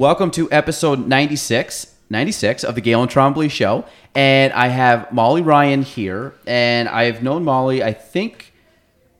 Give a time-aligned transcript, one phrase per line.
[0.00, 3.84] Welcome to episode 96, 96 of the Galen Trombley Show.
[4.14, 6.32] And I have Molly Ryan here.
[6.46, 8.54] And I've known Molly, I think,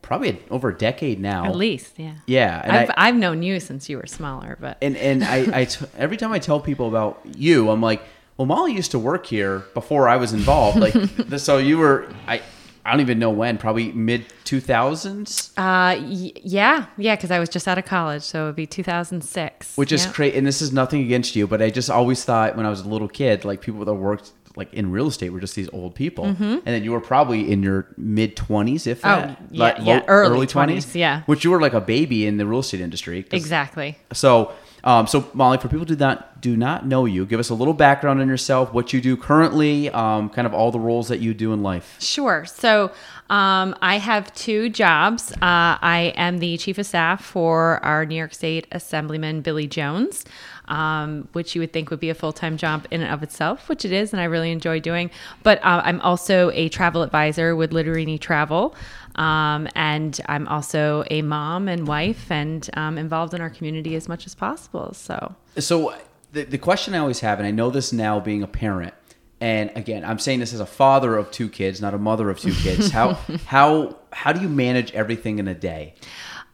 [0.00, 1.44] probably over a decade now.
[1.44, 2.14] At least, yeah.
[2.24, 2.62] Yeah.
[2.64, 5.64] And I've, I, I've known you since you were smaller, but and and I, I
[5.66, 8.02] t- every time I tell people about you, I'm like,
[8.38, 10.78] well, Molly used to work here before I was involved.
[10.78, 10.94] Like,
[11.40, 12.40] so you were, I,
[12.84, 17.48] I don't even know when, probably mid 2000s, uh, y- yeah, yeah, because I was
[17.48, 19.76] just out of college, so it would be 2006.
[19.76, 20.12] which is Yeah.
[20.12, 20.34] great.
[20.34, 22.88] And this is nothing against you, but I just always thought when I was a
[22.88, 26.24] little kid, like people that worked like in real estate were just these old people,
[26.24, 29.08] and then you were probably in your mid 20s, if Mm-hmm.
[29.08, 31.22] Oh, that, yeah, like, yeah, early 20s, yeah.
[31.26, 33.24] which you were like a baby in the real estate industry.
[33.30, 33.96] Exactly.
[34.12, 34.50] So,
[34.84, 37.54] um, so Molly, for people who do not do not know you, give us a
[37.54, 41.20] little background on yourself, what you do currently, um, kind of all the roles that
[41.20, 41.96] you do in life.
[42.00, 42.44] Sure.
[42.46, 42.92] So
[43.28, 45.32] um, I have two jobs.
[45.32, 50.24] Uh, I am the chief of staff for our New York State Assemblyman Billy Jones,
[50.68, 53.68] um, which you would think would be a full time job in and of itself,
[53.68, 55.10] which it is, and I really enjoy doing.
[55.42, 58.74] But uh, I'm also a travel advisor with Litterini Travel.
[59.20, 64.08] Um, and I'm also a mom and wife and um, involved in our community as
[64.08, 64.94] much as possible.
[64.94, 65.94] So, So,
[66.32, 68.94] the, the question I always have, and I know this now being a parent,
[69.38, 72.38] and again, I'm saying this as a father of two kids, not a mother of
[72.38, 72.90] two kids.
[72.90, 73.12] How
[73.46, 75.94] how how do you manage everything in a day?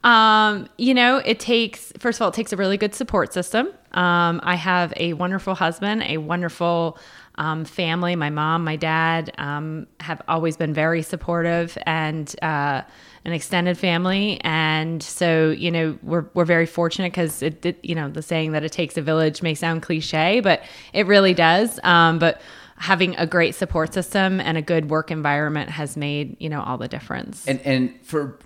[0.03, 3.69] Um, you know, it takes first of all, it takes a really good support system.
[3.93, 6.99] Um, I have a wonderful husband, a wonderful
[7.39, 8.17] um, family.
[8.17, 12.83] My mom, my dad um, have always been very supportive, and uh,
[13.25, 14.41] an extended family.
[14.43, 18.53] And so, you know, we're we're very fortunate because it, it, you know, the saying
[18.53, 21.81] that it takes a village may sound cliche, but it really does.
[21.83, 22.41] Um, but
[22.79, 26.79] having a great support system and a good work environment has made you know all
[26.79, 27.47] the difference.
[27.47, 28.39] And and for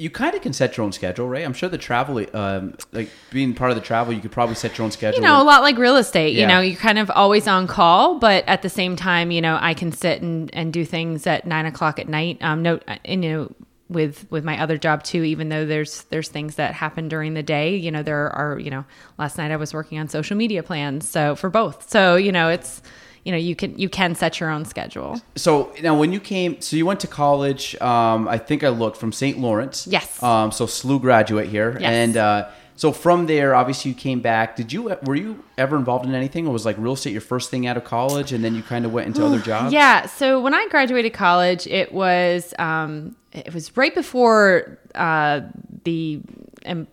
[0.00, 1.44] you kind of can set your own schedule, right?
[1.44, 4.78] I'm sure the travel, um, like being part of the travel, you could probably set
[4.78, 5.20] your own schedule.
[5.20, 6.34] you know, a lot like real estate.
[6.34, 6.40] Yeah.
[6.40, 9.58] You know, you're kind of always on call, but at the same time, you know,
[9.60, 12.38] I can sit and, and do things at nine o'clock at night.
[12.40, 13.54] Um, no, and, you know,
[13.90, 15.22] with with my other job too.
[15.22, 17.76] Even though there's there's things that happen during the day.
[17.76, 18.86] You know, there are you know,
[19.18, 21.90] last night I was working on social media plans, so for both.
[21.90, 22.80] So you know, it's
[23.24, 25.20] you know, you can you can set your own schedule.
[25.36, 27.76] So now, when you came, so you went to college.
[27.80, 29.38] Um, I think I looked from St.
[29.38, 29.86] Lawrence.
[29.86, 30.22] Yes.
[30.22, 31.90] Um, so SLU graduate here, Yes.
[31.90, 34.56] and uh, so from there, obviously, you came back.
[34.56, 37.50] Did you were you ever involved in anything, or was like real estate your first
[37.50, 39.70] thing out of college, and then you kind of went into other jobs?
[39.72, 40.06] Yeah.
[40.06, 45.40] So when I graduated college, it was um, it was right before uh,
[45.84, 46.20] the
[46.66, 46.86] um,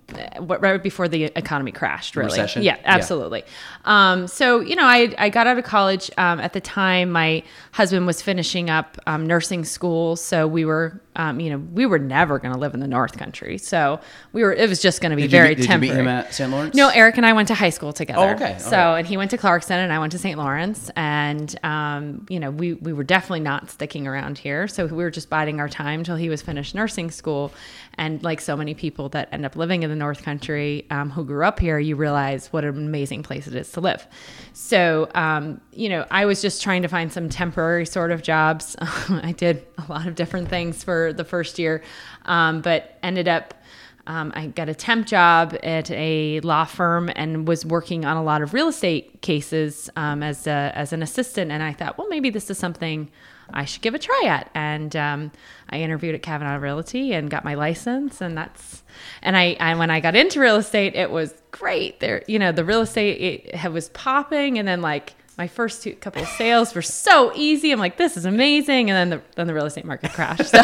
[0.47, 2.15] right before the economy crashed.
[2.15, 2.63] Really, recession?
[2.63, 2.81] yeah, Yeah.
[2.85, 3.43] absolutely.
[3.85, 7.11] Um, so you know, I I got out of college um, at the time.
[7.11, 7.43] My
[7.73, 11.99] husband was finishing up um, nursing school, so we were um, you know we were
[11.99, 13.57] never going to live in the North Country.
[13.57, 13.99] So
[14.31, 15.95] we were it was just going to be Did you, very meet- did you temporary.
[15.95, 16.49] meet him at St.
[16.49, 16.75] Lawrence?
[16.75, 18.21] No, Eric and I went to high school together.
[18.21, 18.99] Oh, okay, So, okay.
[18.99, 20.37] and he went to Clarkson, and I went to St.
[20.37, 24.69] Lawrence, and um, you know, we we were definitely not sticking around here.
[24.69, 27.51] So we were just biding our time till he was finished nursing school.
[27.97, 31.25] And like so many people that end up living in the North Country um, who
[31.25, 34.05] grew up here, you realize what an amazing place it is to live.
[34.53, 38.75] So, um, you know, I was just trying to find some temporary sort of jobs.
[38.81, 41.83] I did a lot of different things for the first year,
[42.25, 43.53] um, but ended up
[44.07, 48.23] um, I got a temp job at a law firm and was working on a
[48.23, 51.51] lot of real estate cases um, as a, as an assistant.
[51.51, 53.11] And I thought, well, maybe this is something
[53.51, 54.49] I should give a try at.
[54.53, 55.31] And um,
[55.69, 58.21] I interviewed at Kavanaugh Realty and got my license.
[58.21, 58.83] And that's
[59.21, 61.99] and I, I when I got into real estate, it was great.
[61.99, 65.93] There, you know, the real estate it was popping, and then like my first two
[65.95, 67.71] couple of sales were so easy.
[67.71, 68.89] I'm like, this is amazing.
[68.89, 70.47] And then the then the real estate market crashed.
[70.47, 70.59] So,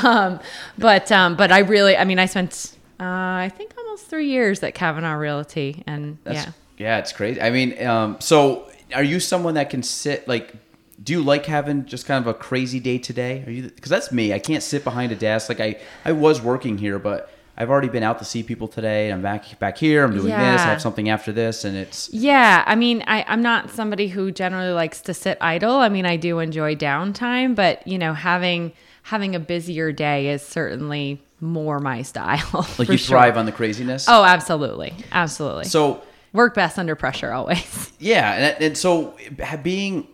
[0.06, 0.40] um,
[0.76, 4.62] but um, but I really, I mean, I spent uh, I think almost three years
[4.62, 6.52] at Kavanaugh Realty, and That's, yeah.
[6.78, 7.40] yeah, it's crazy.
[7.40, 10.54] I mean, um, so are you someone that can sit like?
[11.02, 13.44] Do you like having just kind of a crazy day today?
[13.46, 13.62] Are you?
[13.62, 14.32] Because that's me.
[14.32, 15.48] I can't sit behind a desk.
[15.48, 19.12] Like I, I was working here, but I've already been out to see people today.
[19.12, 20.04] I'm back back here.
[20.04, 20.60] I'm doing this.
[20.60, 24.30] I have something after this, and it's Yeah, I mean, I, I'm not somebody who
[24.30, 25.74] generally likes to sit idle.
[25.74, 28.72] I mean, I do enjoy downtime, but you know, having
[29.02, 32.66] having a busier day is certainly more my style.
[32.78, 33.16] like you sure.
[33.16, 34.06] thrive on the craziness.
[34.08, 35.64] Oh, absolutely, absolutely.
[35.64, 36.02] so
[36.32, 37.92] work best under pressure always.
[37.98, 39.16] yeah, and, and so
[39.64, 40.06] being,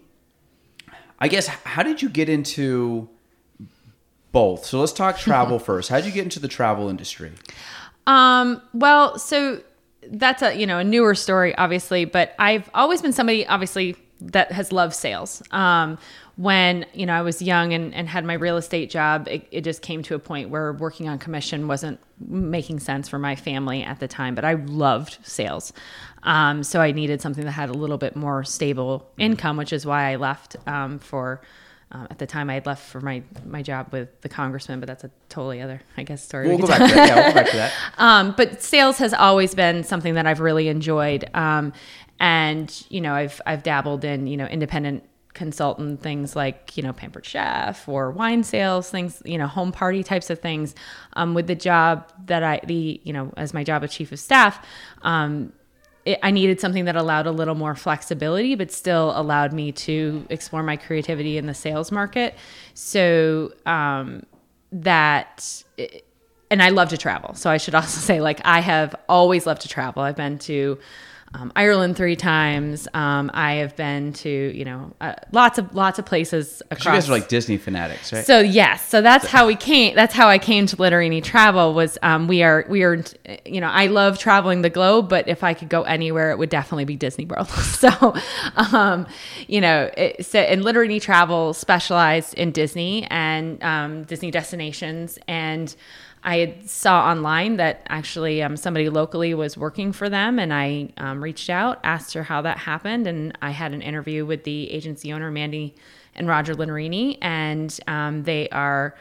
[1.25, 3.09] I guess, how did you get into
[4.31, 4.67] both?
[4.67, 5.89] So let's talk travel first.
[5.89, 7.33] How did you get into the travel industry?
[8.07, 9.63] Um, well, so
[10.07, 14.53] that's a you know a newer story, obviously, but I've always been somebody obviously that
[14.53, 15.43] has loved sales.
[15.51, 15.97] Um,
[16.37, 19.61] when you know I was young and, and had my real estate job, it, it
[19.63, 23.83] just came to a point where working on commission wasn't making sense for my family
[23.83, 24.35] at the time.
[24.35, 25.73] But I loved sales,
[26.25, 29.87] um, so I needed something that had a little bit more stable income, which is
[29.87, 31.41] why I left um, for.
[31.93, 34.89] Um, at the time, I had left for my my job with the congressman, but
[34.89, 36.49] that's a totally other, I guess, story.
[36.49, 37.09] We'll we go back to that.
[37.09, 37.73] Yeah, we'll go back to that.
[37.99, 41.29] um, but sales has always been something that I've really enjoyed.
[41.35, 41.73] Um,
[42.19, 45.05] and you know, I've I've dabbled in you know independent
[45.35, 50.03] consultant things like you know Pampered Chef or wine sales things you know home party
[50.03, 50.75] types of things.
[51.13, 54.19] Um, with the job that I the you know as my job as chief of
[54.19, 54.65] staff.
[55.03, 55.53] Um,
[56.05, 60.27] it, I needed something that allowed a little more flexibility, but still allowed me to
[60.31, 62.35] explore my creativity in the sales market.
[62.75, 64.25] So um,
[64.73, 65.65] that
[66.51, 67.35] and I love to travel.
[67.35, 70.03] So I should also say, like, I have always loved to travel.
[70.03, 70.79] I've been to
[71.35, 72.87] um, Ireland three times.
[72.95, 76.85] Um, I have been to, you know, uh, lots of lots of places across.
[76.85, 78.25] You guys are like Disney fanatics, right?
[78.25, 79.97] So yes, so that's how we came.
[79.97, 81.75] That's how I came to Litterini Travel.
[81.75, 83.03] Was um, we are we are
[83.45, 86.51] you know I love traveling the globe, but if I could go anywhere, it would
[86.51, 87.49] definitely be Disney World.
[87.49, 88.15] so,
[88.73, 89.07] um,
[89.49, 95.75] you know, it, so and Litterini Travel specialized in Disney and um, Disney destinations and.
[96.25, 101.23] I saw online that actually um, somebody locally was working for them, and I um,
[101.23, 105.13] reached out, asked her how that happened, and I had an interview with the agency
[105.13, 105.75] owner, Mandy
[106.15, 108.97] and Roger Litterini, and um, they are,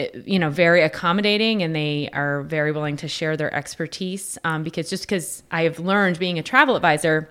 [0.00, 4.38] eh, you know, very accommodating, and they are very willing to share their expertise.
[4.42, 7.28] Um, because just because I have learned being a travel advisor.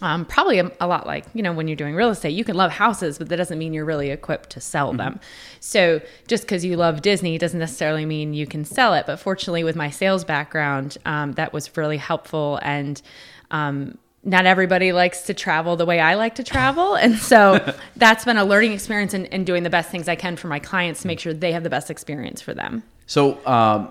[0.00, 2.54] Um, probably a, a, lot like you know when you're doing real estate you can
[2.54, 5.18] love houses but that doesn't mean you're really equipped to sell them
[5.58, 9.64] so just because you love disney doesn't necessarily mean you can sell it but fortunately
[9.64, 13.02] with my sales background um, that was really helpful and
[13.50, 16.94] um, not everybody likes to travel the way I like to travel.
[16.94, 20.16] And so that's been a learning experience and in, in doing the best things I
[20.16, 22.82] can for my clients to make sure they have the best experience for them.
[23.06, 23.88] So, um,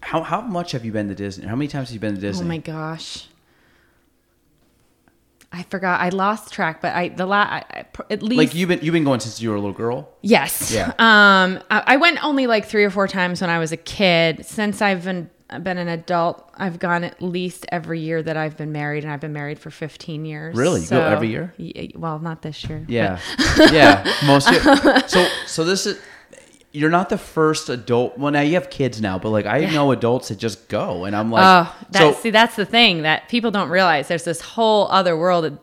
[0.00, 1.46] how how much have you been to Disney?
[1.46, 2.44] How many times have you been to Disney?
[2.44, 3.28] Oh my gosh.
[5.54, 6.00] I forgot.
[6.00, 8.92] I lost track, but I the la I, I- at least like you've been you've
[8.92, 10.08] been going since you were a little girl.
[10.22, 10.70] Yes.
[10.72, 10.92] Yeah.
[10.98, 14.44] Um, I, I went only like three or four times when I was a kid.
[14.44, 15.30] Since I've been
[15.62, 19.20] been an adult, I've gone at least every year that I've been married, and I've
[19.20, 20.56] been married for 15 years.
[20.56, 20.80] Really?
[20.80, 21.54] You go every year?
[21.58, 22.84] y- well, not this year.
[22.88, 23.20] Yeah,
[23.70, 24.10] yeah.
[24.26, 24.48] Most
[25.08, 26.00] so so this is
[26.74, 28.18] you're not the first adult.
[28.18, 31.14] Well, now you have kids now, but like I know adults that just go, and
[31.14, 34.08] I'm like, Oh, that, so see, that's the thing that people don't realize.
[34.08, 35.56] There's this whole other world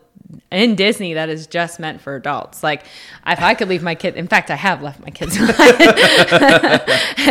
[0.50, 2.62] in Disney that is just meant for adults.
[2.62, 2.84] Like,
[3.26, 5.46] if I could leave my kid, in fact, I have left my kids, and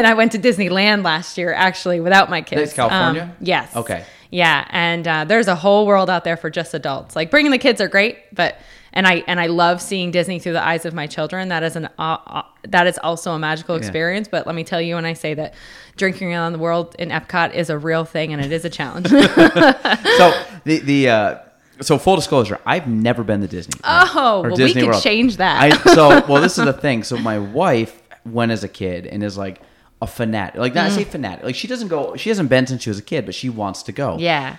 [0.05, 2.61] I went to Disneyland last year actually without my kids.
[2.61, 3.23] That's California?
[3.23, 3.75] Um, yes.
[3.75, 4.05] Okay.
[4.29, 7.15] Yeah, and uh, there's a whole world out there for just adults.
[7.15, 8.57] Like bringing the kids are great, but
[8.93, 11.49] and I and I love seeing Disney through the eyes of my children.
[11.49, 14.27] That is an uh, uh, that is also a magical experience.
[14.27, 15.53] But let me tell you, when I say that
[15.97, 19.07] drinking around the world in Epcot is a real thing and it is a challenge.
[19.09, 21.37] so the the uh,
[21.81, 23.79] so full disclosure, I've never been to Disney.
[23.83, 25.61] Oh, well, we could change that.
[25.61, 27.03] I, so well, this is the thing.
[27.03, 29.61] So my wife went as a kid and is like
[30.01, 30.59] a fanatic.
[30.59, 31.43] Like not I say fanatic.
[31.43, 32.15] Like she doesn't go.
[32.15, 34.17] She hasn't been since she was a kid, but she wants to go.
[34.19, 34.57] yeah.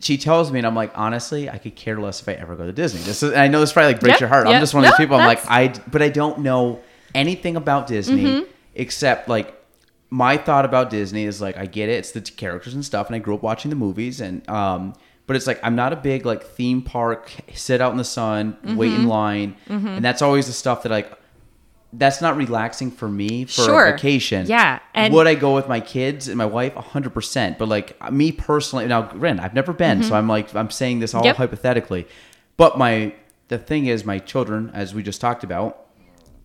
[0.00, 2.66] She tells me, and I'm like, honestly, I could care less if I ever go
[2.66, 3.00] to Disney.
[3.00, 4.46] This is, I know this probably like breaks Yep, your heart.
[4.46, 5.16] I'm just one of No, people.
[5.16, 6.80] I'm like, I, but I don't know
[7.14, 8.50] anything about Disney Mm-hmm.
[8.74, 9.54] except like
[10.10, 13.06] my thought about Disney is like I get it, it's the t- characters and stuff,
[13.06, 14.94] and I grew up watching the movies, and um,
[15.26, 18.56] but it's like I'm not a big like theme park, sit out in the sun,
[18.76, 19.00] wait Mm-hmm.
[19.00, 21.10] in line, and that's always the stuff that like.
[21.92, 23.86] That's not relaxing for me for Sure.
[23.86, 24.46] a vacation.
[24.46, 26.74] Yeah, and- would I go with my kids and my wife?
[26.74, 27.58] hundred percent.
[27.58, 31.14] But like me personally, now, Ren, I've never been, so I'm like, I'm saying this
[31.14, 31.26] all Mm-hmm.
[31.28, 31.36] Yep.
[31.36, 32.06] hypothetically.
[32.56, 33.14] But my
[33.48, 35.86] the thing is, my children, as we just talked about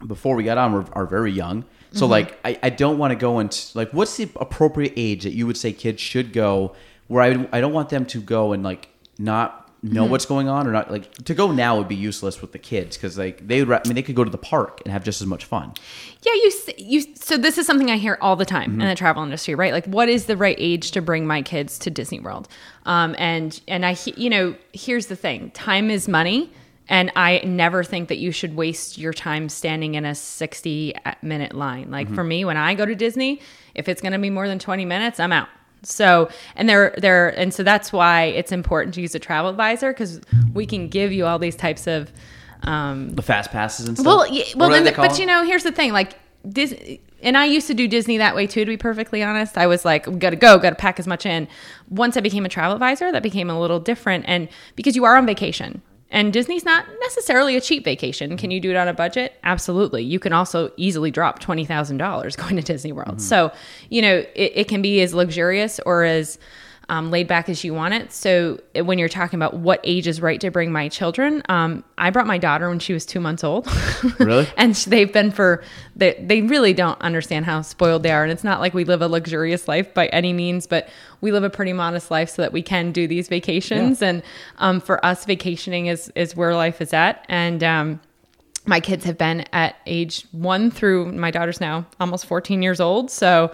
[0.06, 1.66] before we got on, were, are very young.
[1.92, 2.12] So Mm-hmm.
[2.12, 5.46] like, I, I don't want to go into like, what's the appropriate age that you
[5.48, 6.74] would say kids should go?
[7.08, 8.88] Where I I don't want them to go and like
[9.20, 10.12] not know Mm-hmm.
[10.12, 10.92] what's going on or not.
[10.92, 13.74] Like to go now would be useless with the kids because like they would.
[13.76, 15.74] I mean, they could go to the park and have just as much fun.
[16.22, 17.02] Yeah, you you.
[17.16, 18.82] So this is something I hear all the time Mm-hmm.
[18.82, 19.74] in the travel industry, right?
[19.74, 22.48] Like, what is the right age to bring my kids to Disney World?
[22.86, 26.52] Um, and and I, you know, here's the thing: time is money,
[26.88, 31.54] and I never think that you should waste your time standing in a 60 minute
[31.56, 31.90] line.
[31.90, 32.16] Like Mm-hmm.
[32.16, 33.42] for me, when I go to Disney,
[33.74, 35.48] if it's going to be more than 20 minutes, I'm out.
[35.84, 39.92] So and they're they're and so that's why it's important to use a travel advisor
[39.92, 40.22] because
[40.54, 42.12] we can give you all these types of
[42.64, 44.06] um, The fast passes and stuff.
[44.06, 46.74] well, yeah, well, then, but you know, here's the thing, like this,
[47.24, 48.66] and I used to do Disney that way too.
[48.66, 51.26] To be perfectly honest, I was like, "Got to go, got to pack as much
[51.26, 51.48] in."
[51.90, 55.18] Once I became a travel advisor, that became a little different, and because you are
[55.18, 55.82] on vacation.
[56.12, 58.36] And Disney's not necessarily a cheap vacation.
[58.36, 59.34] Can you do it on a budget?
[59.44, 60.04] Absolutely.
[60.04, 63.18] You can also easily drop twenty thousand dollars going to Disney World.
[63.18, 63.20] Mm-hmm.
[63.20, 63.52] So,
[63.90, 66.38] you know, it, it can be as luxurious or as
[66.92, 68.12] um, laid back as you want it.
[68.12, 71.86] So uh, when you're talking about what age is right to bring my children, um,
[71.98, 73.68] I brought my daughter when she was two months old.
[74.20, 74.48] Really?
[74.58, 75.64] and they've been for
[75.96, 78.24] they they really don't understand how spoiled they are.
[78.24, 80.90] And it's not like we live a luxurious life by any means, but
[81.22, 84.02] we live a pretty modest life so that we can do these vacations.
[84.02, 84.22] And
[84.58, 87.26] um, for us, vacationing is is where life is at.
[87.30, 88.00] And um,
[88.66, 93.10] my kids have been at age one through my daughter's now almost 14 years old.
[93.10, 93.52] So,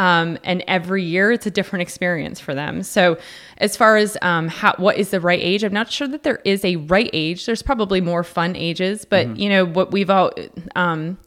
[0.00, 2.82] um, and every year it's a different experience for them.
[2.82, 3.18] So,
[3.58, 6.40] as far as um, how, what is the right age, I'm not sure that there
[6.46, 7.44] is a right age.
[7.44, 10.32] There's probably more fun ages, but you know what we've all.
[10.74, 11.18] Um,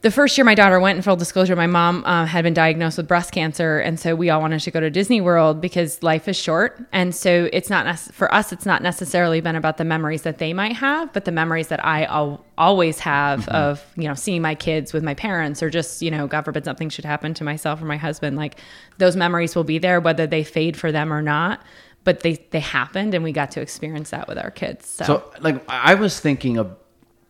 [0.00, 2.98] the first year my daughter went in full disclosure my mom uh, had been diagnosed
[2.98, 3.80] with breast cancer.
[3.80, 6.80] And so we all wanted to go to disney world because life is short.
[6.92, 10.38] And so it's not nec- for us it's not necessarily been about the memories that
[10.38, 14.42] they might have but the memories that i al- always have of you know seeing
[14.42, 17.44] my kids with my parents or just you know god forbid something should happen to
[17.44, 18.60] myself or my husband like
[18.98, 21.60] those memories will be there whether they fade for them or not.
[22.04, 24.86] But they they happened and we got to experience that with our kids.
[24.88, 26.74] So, So, like, I was thinking of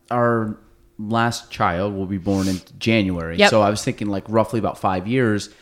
[0.09, 0.55] our
[0.99, 3.37] last child will be born in January.
[3.37, 3.49] Yep.
[3.49, 5.47] So I was thinking like roughly about five years.
[5.49, 5.53] I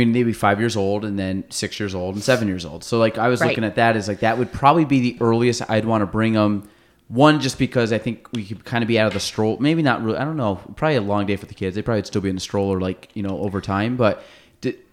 [0.00, 2.84] mean, they'd be five years old, and then six years old, and seven years old.
[2.84, 3.48] So, like, I was Right.
[3.48, 6.34] looking at that as like that would probably be the earliest I'd want to bring
[6.34, 6.68] them.
[7.08, 9.56] One, just because I think we could kind of be out of the stroll.
[9.58, 10.18] Maybe not really.
[10.18, 10.56] I don't know.
[10.76, 11.76] Probably a long day for the kids.
[11.76, 13.96] They probably would still be in the stroller, like you know, over time.
[13.96, 14.22] But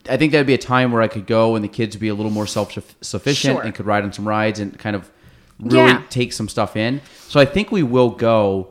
[0.09, 2.09] I think that'd be a time where I could go and the kids would be
[2.09, 3.61] a little more self sufficient Sure.
[3.63, 5.09] and could ride on some rides and kind of
[5.59, 6.01] really Yeah.
[6.09, 7.01] take some stuff in.
[7.27, 8.69] So I think we will go.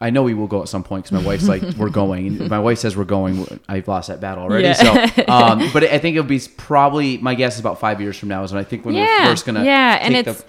[0.00, 2.48] I know we will go at some point because my wife's like, "We're going." And
[2.48, 3.60] my wife says we're going.
[3.68, 4.64] I've lost that battle already.
[4.68, 4.74] Yeah.
[4.74, 8.28] So, um, but I think it'll be probably my guess is about five years from
[8.28, 10.44] now is when I think when we're first gonna yeah and it's the-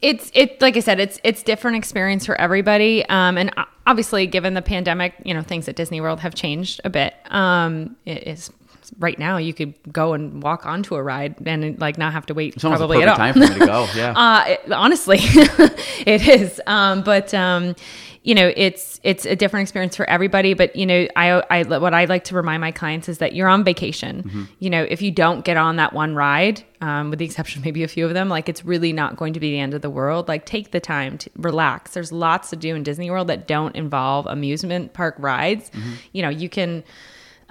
[0.00, 3.52] it's it like i said it's it's different experience for everybody um and
[3.86, 7.94] obviously given the pandemic you know things at disney world have changed a bit um
[8.06, 8.50] it is
[8.98, 12.34] right now you could go and walk onto a ride and like not have to
[12.34, 13.86] wait it's almost probably the at all time for me to go.
[13.94, 14.12] Yeah.
[14.12, 16.60] uh, it- honestly, it is.
[16.66, 17.74] Um, but um,
[18.24, 20.54] you know, it's it's a different experience for everybody.
[20.54, 23.48] But you know, I, I what I like to remind my clients is that you're
[23.48, 24.22] on vacation.
[24.22, 24.44] Mm-hmm.
[24.60, 27.66] You know, if you don't get on that one ride, um, with the exception of
[27.66, 29.82] maybe a few of them, like it's really not going to be the end of
[29.82, 30.26] the world.
[30.26, 31.92] Like take the time to relax.
[31.92, 35.68] There's lots to do in Disney World that don't involve amusement park rides.
[35.70, 35.92] Mm-hmm.
[36.12, 36.82] You know, you can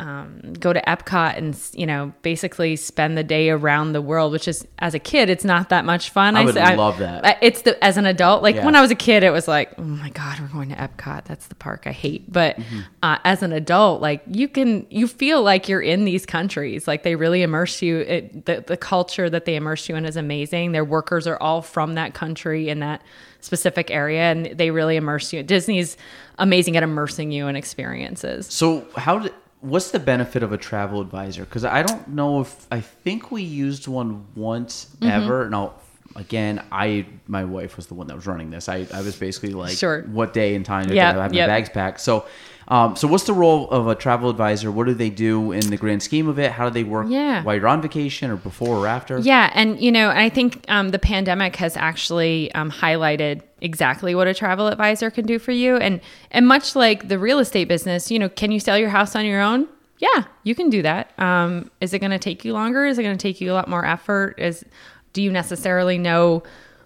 [0.03, 4.47] um, go to Epcot and you know basically spend the day around the world, which
[4.47, 6.35] is as a kid it's not that much fun.
[6.35, 7.25] I would say- love that.
[7.25, 8.65] I- It's the as an adult, like Yeah.
[8.65, 11.23] when I was a kid, it was like, oh my god, we're going to Epcot.
[11.25, 12.31] That's the park I hate.
[12.31, 12.79] But Mm-hmm.
[13.01, 16.87] uh, as an adult, like you can you feel like you're in these countries.
[16.87, 17.99] Like they really immerse you.
[17.99, 20.73] It, the the culture that they immerse you in is amazing.
[20.73, 23.01] Their workers are all from that country in that
[23.39, 25.43] specific area, and they really immerse you.
[25.43, 25.97] Disney's
[26.39, 28.47] amazing at immersing you in experiences.
[28.47, 29.33] So how did?
[29.63, 31.45] What's the benefit of a travel advisor?
[31.45, 35.05] Because I don't know if I think we used one once Mm-hmm.
[35.09, 35.49] ever.
[35.49, 35.73] Now,
[36.17, 38.67] again, I my wife was the one that was running this.
[38.67, 40.01] I, I was basically like, Sure.
[40.03, 41.47] what day and time did Yep, I have yep.
[41.47, 42.01] my bags packed?
[42.01, 42.25] So,
[42.67, 44.71] um, so what's the role of a travel advisor?
[44.71, 46.51] What do they do in the grand scheme of it?
[46.51, 47.43] How do they work Yeah.
[47.43, 49.19] while you're on vacation or before or after?
[49.19, 54.27] Yeah, and you know, I think um, the pandemic has actually um, highlighted exactly what
[54.27, 55.99] a travel advisor can do for you, and
[56.31, 59.25] and much like the real estate business, you know, can you sell your house on
[59.25, 59.67] your own?
[59.99, 61.17] Yeah, you can do that.
[61.17, 62.85] Um, is it going to take you longer?
[62.85, 64.35] Is it going to take you a lot more effort?
[64.37, 64.65] Is
[65.13, 66.43] do you necessarily know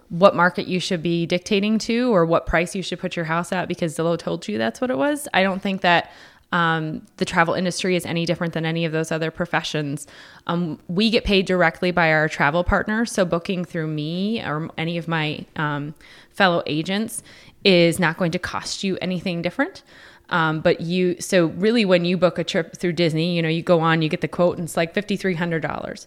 [0.08, 3.52] what market you should be dictating to or what price you should put your house
[3.52, 5.28] at because Zillow told you that's what it was?
[5.34, 6.10] I don't think that
[6.50, 10.06] um, the travel industry is any different than any of those other professions.
[10.46, 14.96] Um, we get paid directly by our travel partners, so booking through me or any
[14.96, 15.94] of my um,
[16.30, 17.22] fellow agents
[17.64, 19.82] is not going to cost you anything different.
[20.30, 23.62] Um, but you, so really, when you book a trip through Disney, you know, you
[23.62, 26.06] go on, you get the quote, and it's like fifty three hundred dollars.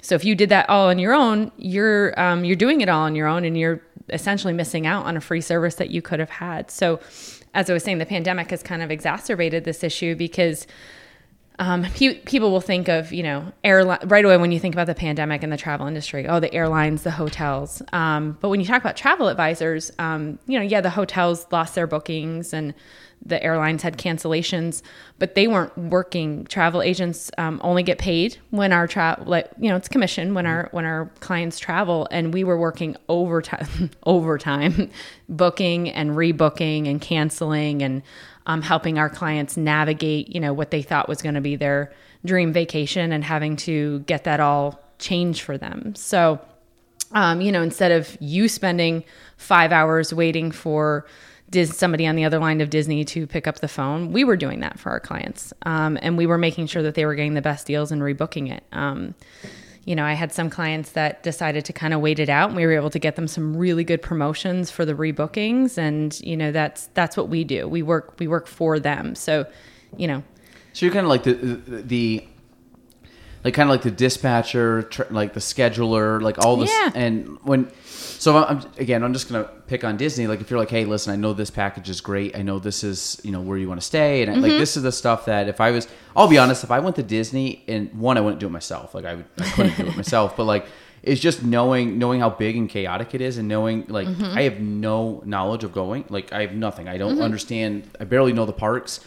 [0.00, 3.02] So if you did that all on your own, you're um, you're doing it all
[3.02, 6.18] on your own, and you're essentially missing out on a free service that you could
[6.18, 6.70] have had.
[6.70, 7.00] So,
[7.54, 10.66] as I was saying, the pandemic has kind of exacerbated this issue because
[11.58, 14.86] um, pe- people will think of you know airline right away when you think about
[14.86, 16.26] the pandemic and the travel industry.
[16.26, 17.82] Oh, the airlines, the hotels.
[17.92, 21.74] Um, but when you talk about travel advisors, um, you know, yeah, the hotels lost
[21.74, 22.74] their bookings and
[23.24, 24.82] the airlines had cancellations,
[25.18, 26.44] but they weren't working.
[26.46, 30.46] Travel agents um, only get paid when our travel, like you know, it's commission when
[30.46, 34.90] our when our clients travel, and we were working overtime, overtime,
[35.28, 38.02] booking and rebooking and canceling and
[38.46, 41.92] um, helping our clients navigate, you know, what they thought was going to be their
[42.24, 45.94] dream vacation and having to get that all changed for them.
[45.94, 46.40] So,
[47.12, 49.04] um, you know, instead of you spending
[49.36, 51.06] five hours waiting for
[51.50, 54.12] Dis- somebody on the other line of Disney to pick up the phone.
[54.12, 57.06] We were doing that for our clients, um, and we were making sure that they
[57.06, 58.64] were getting the best deals and rebooking it.
[58.72, 59.14] Um,
[59.84, 62.56] you know, I had some clients that decided to kind of wait it out, and
[62.56, 65.78] we were able to get them some really good promotions for the rebookings.
[65.78, 67.66] And you know, that's that's what we do.
[67.66, 69.14] We work we work for them.
[69.14, 69.46] So,
[69.96, 70.22] you know,
[70.74, 72.22] So you're kind of like the the
[73.44, 76.70] like kind of like the dispatcher, tr- like the scheduler, like all this.
[76.70, 76.90] Yeah.
[76.94, 77.70] And when
[78.18, 80.26] so I'm again, I'm just gonna pick on Disney.
[80.26, 82.36] Like if you're like, hey, listen, I know this package is great.
[82.36, 84.58] I know this is you know where you want to stay, and like mm-hmm.
[84.58, 87.02] this is the stuff that if I was, I'll be honest, if I went to
[87.02, 88.94] Disney and one, I wouldn't do it myself.
[88.94, 90.66] Like I, would, I couldn't do it myself, but like.
[91.00, 94.36] It's just knowing knowing how big and chaotic it is, and knowing like mm-hmm.
[94.36, 96.04] I have no knowledge of going.
[96.08, 96.88] Like I have nothing.
[96.88, 97.22] I don't mm-hmm.
[97.22, 97.88] understand.
[98.00, 98.98] I barely know the parks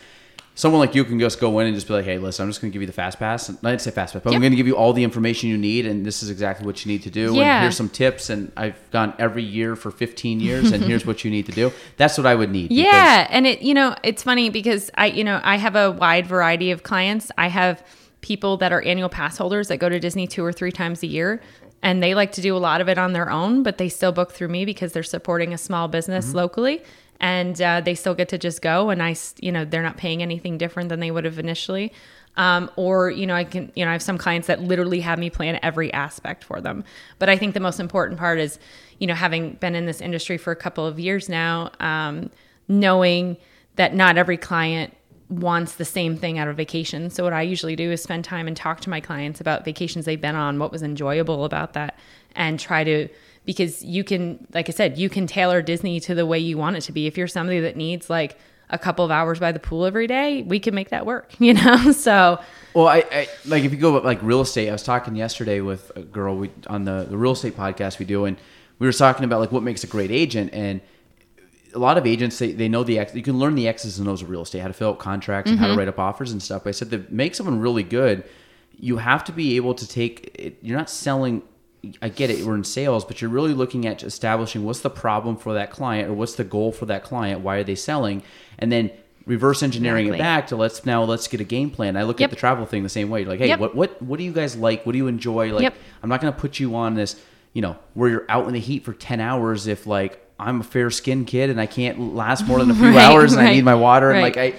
[0.55, 2.62] someone like you can just go in and just be like, "Hey, listen, I'm just
[2.62, 4.36] going to give you the fast pass." And I didn't say fast pass, but Yep.
[4.36, 6.86] I'm going to give you all the information you need, and this is exactly what
[6.86, 7.34] you need to do.
[7.36, 7.55] Yeah.
[7.55, 11.24] And here's some tips, and I've gone every year for 15 years, and here's what
[11.24, 11.72] you need to do.
[11.98, 12.72] That's what I would need.
[12.72, 16.27] Yeah, and it you know it's funny because I you know I have a wide
[16.27, 17.31] variety of clients.
[17.38, 17.84] I have
[18.22, 21.08] people that are annual pass holders that go to Disney two or three times a
[21.08, 21.41] year,
[21.81, 24.12] and they like to do a lot of it on their own, but they still
[24.12, 26.38] book through me because they're supporting a small business Mm-hmm.
[26.38, 26.84] locally,
[27.22, 30.22] and uh, they still get to just go, and I you know they're not paying
[30.22, 31.94] anything different than they would have initially.
[32.36, 35.20] Um, or you know I can you know I have some clients that literally have
[35.20, 36.84] me plan every aspect for them.
[37.20, 38.60] But I think the most important part is
[38.98, 42.32] you know having been in this industry for a couple of years now, um,
[42.68, 43.38] knowing
[43.75, 44.96] that not every client
[45.30, 47.10] wants the same thing out of vacation.
[47.10, 50.03] So what I usually do is spend time and talk to my clients about vacations
[50.03, 51.98] they've been on, what was enjoyable about that,
[52.36, 53.07] and try to
[53.46, 56.75] because you can, like I said, you can tailor Disney to the way you want
[56.75, 57.08] it to be.
[57.08, 58.38] If you're somebody that needs like
[58.72, 61.54] a couple of hours by the pool every day, we can make that work, you
[61.54, 61.92] know?
[61.92, 62.40] So
[62.74, 64.70] Well, I, I like if you go like real estate.
[64.70, 68.06] I was talking yesterday with a girl we on the the real estate podcast we
[68.06, 68.38] do, and
[68.80, 70.82] we were talking about like what makes a great agent and.
[71.74, 73.16] A lot of agents they, they know the X.
[73.16, 75.50] You can learn the X's and O's of real estate, how to fill out contracts
[75.50, 75.80] and how to mm-hmm.
[75.80, 76.66] write up offers and stuff.
[76.66, 78.25] But I said to make someone really good,
[78.77, 80.32] you have to be able to take.
[80.38, 81.44] It, you're not selling.
[82.01, 82.46] I get it.
[82.46, 86.09] We're in sales, but you're really looking at establishing what's the problem for that client
[86.09, 87.41] or what's the goal for that client.
[87.41, 88.22] Why are they selling?
[88.59, 88.91] And then
[89.25, 91.96] reverse engineering it back to let's now let's get a game plan.
[91.98, 92.27] I look Yep.
[92.27, 93.25] at the travel thing the same way.
[93.25, 93.59] Like, hey, Yep.
[93.59, 94.85] what what what do you guys like?
[94.85, 95.53] What do you enjoy?
[95.53, 95.75] Like, Yep.
[96.03, 97.20] I'm not going to put you on this,
[97.53, 100.63] you know, where you're out in the heat for 10 hours if like I'm a
[100.63, 103.53] fair skinned kid and I can't last more than a few Right, hours and I
[103.53, 104.53] need my water and like I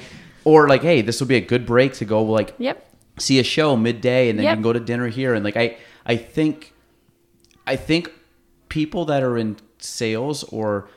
[0.45, 2.85] or like hey, this will be a good break to go like Yep.
[3.19, 5.77] see a show midday and then you can go to dinner here and like I
[6.05, 6.73] I think
[7.67, 8.13] I think
[8.69, 10.89] people that are in sales or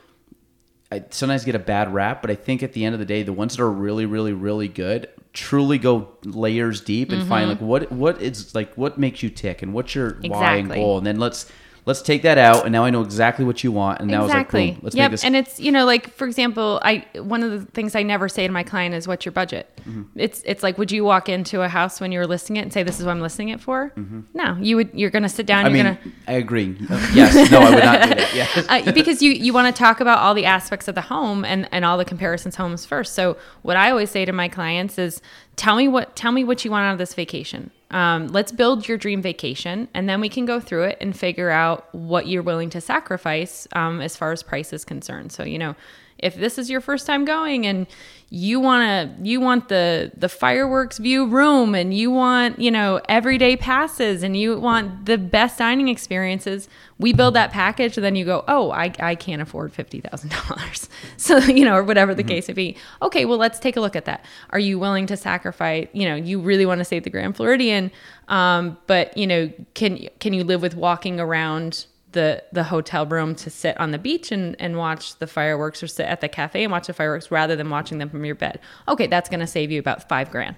[0.90, 3.22] I sometimes get a bad rap, but I think at the end of the day,
[3.22, 7.62] the ones that are really, really, really good truly go layers deep and find mm-hmm.
[7.62, 10.96] like what what is like what makes you tick and what's your why and goal,
[10.96, 11.52] and then let's
[11.86, 14.34] let's take that out, and now I know exactly what you want, and now it's
[14.34, 15.04] like boom, let's yep.
[15.04, 15.24] make this.
[15.24, 18.46] And it's you know like for example, I one of the things I never say
[18.46, 19.72] to my client is what's your budget.
[19.88, 20.18] Mm-hmm.
[20.18, 22.72] It's it's like would you walk into a house when you were listing it and
[22.72, 23.92] say this is what I'm listing it for?
[24.34, 25.64] No, you would you're going to sit down.
[25.64, 25.74] Mm-hmm.
[25.74, 26.76] I you're mean, to I agree.
[27.14, 28.34] yes, no, I would not do that.
[28.34, 28.66] Yes.
[28.68, 31.68] uh, because you you want to talk about all the aspects of the home and
[31.70, 33.14] and all the comparisons homes first.
[33.14, 35.22] So what I always say to my clients is
[35.54, 37.70] tell me what tell me what you want out of this vacation.
[37.90, 41.50] Um, let's build your dream vacation, and then we can go through it and figure
[41.50, 45.32] out what you're willing to sacrifice um, as far as price is concerned.
[45.32, 45.74] So you know.
[46.18, 47.86] If this is your first time going and
[48.28, 53.00] you want to you want the the fireworks view room and you want you know
[53.08, 58.16] everyday passes and you want the best dining experiences we build that package and then
[58.16, 62.28] you go oh i, I can't afford $50000 so you know or whatever the mm-hmm.
[62.28, 62.76] case may be.
[63.00, 64.24] Okay well let's take a look at that.
[64.50, 67.92] Are you willing to sacrifice you know you really want to save the grand floridian
[68.28, 73.34] um, but you know can can you live with walking around the the hotel room
[73.34, 76.62] to sit on the beach and, and watch the fireworks or sit at the cafe
[76.62, 78.60] and watch the fireworks rather than watching them from your bed.
[78.88, 80.56] Okay, that's going to save you about five grand.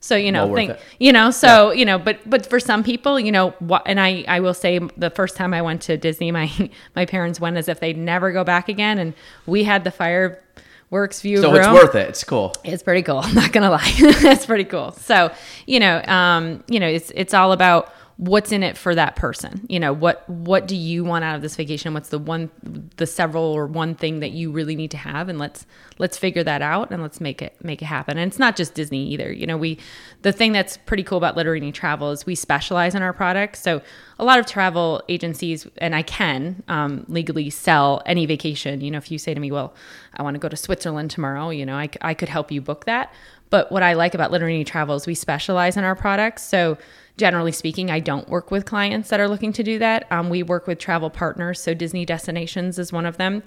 [0.00, 1.78] So you know, well think you know, so yeah.
[1.78, 4.78] you know, but but for some people, you know, what, and I I will say
[4.96, 6.50] the first time I went to Disney, my
[6.96, 9.14] my parents went as if they'd never go back again, and
[9.46, 11.38] we had the fireworks view.
[11.38, 11.58] So room.
[11.58, 12.08] it's worth it.
[12.10, 12.54] It's cool.
[12.62, 13.18] It's pretty cool.
[13.24, 14.92] I'm not gonna lie, it's pretty cool.
[14.92, 15.32] So
[15.66, 19.64] you know, um, you know, it's it's all about what's in it for that person?
[19.68, 21.94] You know what what do you want out of this vacation?
[21.94, 22.50] What's the one
[22.96, 25.28] the several or one thing that you really need to have?
[25.28, 25.64] And let's
[25.98, 28.18] let's figure that out and let's make it make it happen.
[28.18, 29.32] And it's not just disney either.
[29.32, 29.78] You know we
[30.22, 33.60] the thing that's pretty cool about Litterini travel is we specialize in our products.
[33.60, 33.82] So
[34.18, 38.80] a lot of travel agencies and i can um, legally sell any vacation.
[38.80, 39.74] You know if you say to me well
[40.14, 42.86] i want to go to switzerland tomorrow you know I, I could help you book
[42.86, 43.12] that
[43.50, 46.78] but what i like about Litterini travel is we specialize in our products so
[47.18, 50.10] generally speaking, I don't work with clients that are looking to do that.
[50.10, 51.60] Um, we work with travel partners.
[51.60, 53.42] So Disney Destinations is one of them,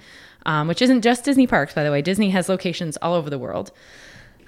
[0.46, 2.02] um, which isn't just Disney parks, by the way.
[2.02, 3.72] Disney has locations all over the world.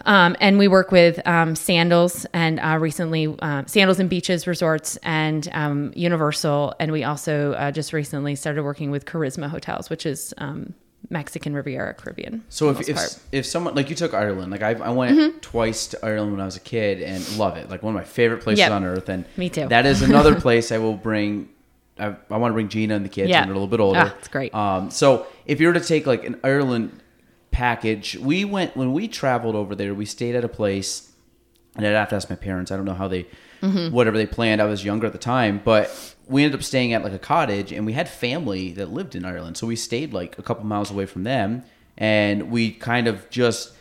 [0.06, 4.98] Um, and we work with um, Sandals and uh, recently uh, Sandals and Beaches Resorts
[4.98, 6.74] and um, Universal.
[6.80, 10.74] And we also uh, just recently started working with Karisma Hotels, which is um,
[11.10, 12.44] Mexican Riviera Caribbean.
[12.50, 15.40] So if if, if someone like you took Ireland, like I, I went mm-hmm.
[15.40, 18.06] twice to Ireland when I was a kid and love it, like one of my
[18.06, 18.72] favorite places yep.
[18.72, 19.10] on earth.
[19.10, 19.68] And me too.
[19.68, 21.50] That is another place I will bring.
[22.00, 23.42] I, I want to bring Gina and the kids yeah.
[23.42, 24.00] when they're a little bit older.
[24.00, 24.54] Ah, it's great.
[24.54, 27.00] Um, so if you were to take like an Ireland
[27.52, 29.94] package, we went when we traveled over there.
[29.94, 31.12] We stayed at a place,
[31.76, 32.72] and I'd have to ask my parents.
[32.72, 33.28] I don't know how they,
[33.62, 33.94] mm-hmm.
[33.94, 34.62] whatever they planned.
[34.62, 37.72] I was younger at the time, but we ended up staying at like a cottage
[37.72, 39.58] and we had family that lived in Ireland.
[39.58, 41.64] So we stayed like a couple miles away from them
[41.98, 43.74] and we kind of just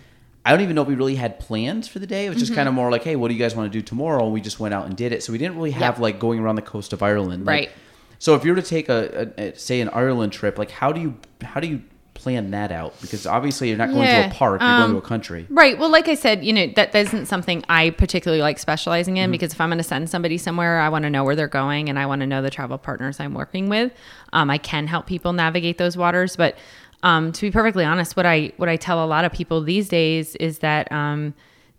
[0.45, 2.27] I don't even know if we really had plans for the day.
[2.27, 2.59] It was just mm-hmm.
[2.59, 4.25] kind of more like, hey, what do you guys want to do tomorrow?
[4.25, 5.23] And we just went out and did it.
[5.23, 5.99] So we didn't really have yep.
[5.99, 7.47] like going around the coast of Ireland.
[7.47, 7.71] Right.
[8.19, 10.93] So if you were to take a, a, a, say an Ireland trip, like how
[10.93, 11.83] do you how do you
[12.15, 14.29] plan that out because obviously you're not going yeah.
[14.29, 16.45] to a park you're um, going to a um, country right well like i said
[16.45, 19.33] you know that, that isn't something i particularly like specializing in mm-hmm.
[19.33, 21.89] because if i'm going to send somebody somewhere i want to know where they're going
[21.89, 23.93] and i want to know the travel partners i'm working with
[24.33, 26.57] um, i can help people navigate those waters but
[27.05, 29.89] um, to be perfectly honest what i what i tell a lot of people these
[29.89, 31.35] days is that um,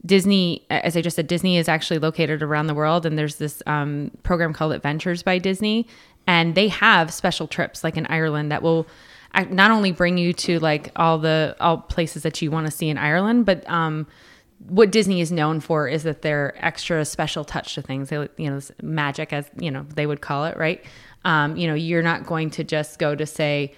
[0.05, 3.63] Disney, as I just said, Disney is actually located around the world, and there's this
[3.67, 5.87] um, program called Adventures by Disney,
[6.27, 8.85] and they have special trips like in Ireland that will
[9.33, 12.89] not only bring you to like all the all places that you want to see
[12.89, 14.07] in Ireland, but um,
[14.67, 18.09] what Disney is known for is that they're extra special touch to things.
[18.09, 20.83] They, you know, magic as you know they would call it, right?
[21.25, 23.73] Um, you know, you're not going to just go to say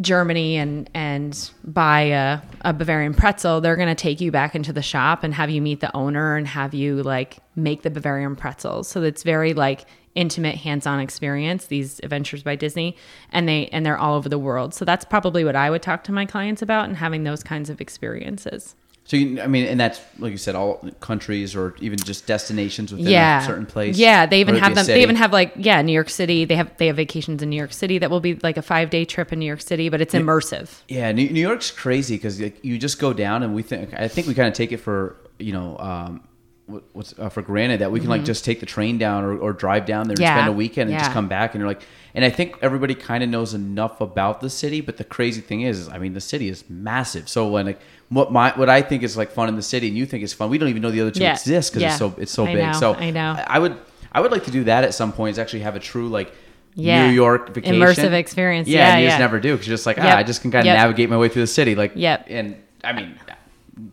[0.00, 3.60] Germany and and buy a, a Bavarian pretzel.
[3.60, 6.36] They're going to take you back into the shop and have you meet the owner
[6.36, 8.88] and have you like make the Bavarian pretzels.
[8.88, 12.96] So it's very like intimate hands-on experience these adventures by disney
[13.32, 16.02] and they and they're all over the world so that's probably what i would talk
[16.02, 18.74] to my clients about and having those kinds of experiences
[19.06, 22.90] so you, I mean, and that's like you said, all countries or even just destinations
[22.90, 23.40] within yeah.
[23.40, 23.96] a certain place.
[23.96, 24.84] Yeah, they even have them.
[24.84, 26.44] They even have like yeah, New York City.
[26.44, 28.90] They have they have vacations in New York City that will be like a five
[28.90, 30.82] day trip in New York City, but it's immersive.
[30.88, 34.08] Yeah, New, New York's crazy because like, you just go down and we think I
[34.08, 36.26] think we kind of take it for you know um,
[36.66, 38.12] what's uh, for granted that we can mm-hmm.
[38.12, 40.32] like just take the train down or, or drive down there yeah.
[40.32, 41.04] and spend a weekend and yeah.
[41.04, 44.40] just come back and you're like and I think everybody kind of knows enough about
[44.40, 47.48] the city but the crazy thing is, is I mean the city is massive so
[47.48, 50.06] when like what my what I think is like fun in the city and you
[50.06, 51.34] think is fun we don't even know the other two yeah.
[51.34, 53.78] exist because it's so it's so I big know, so I know I, would
[54.10, 56.32] I would like to do that at some point is actually have a true like
[56.74, 57.06] yeah.
[57.06, 59.10] New York vacation immersive experience yeah, yeah and you yeah.
[59.10, 60.16] just never do because you're just like ah, yep.
[60.16, 60.76] I just can kind of yep.
[60.78, 63.16] navigate my way through the city like yep and I mean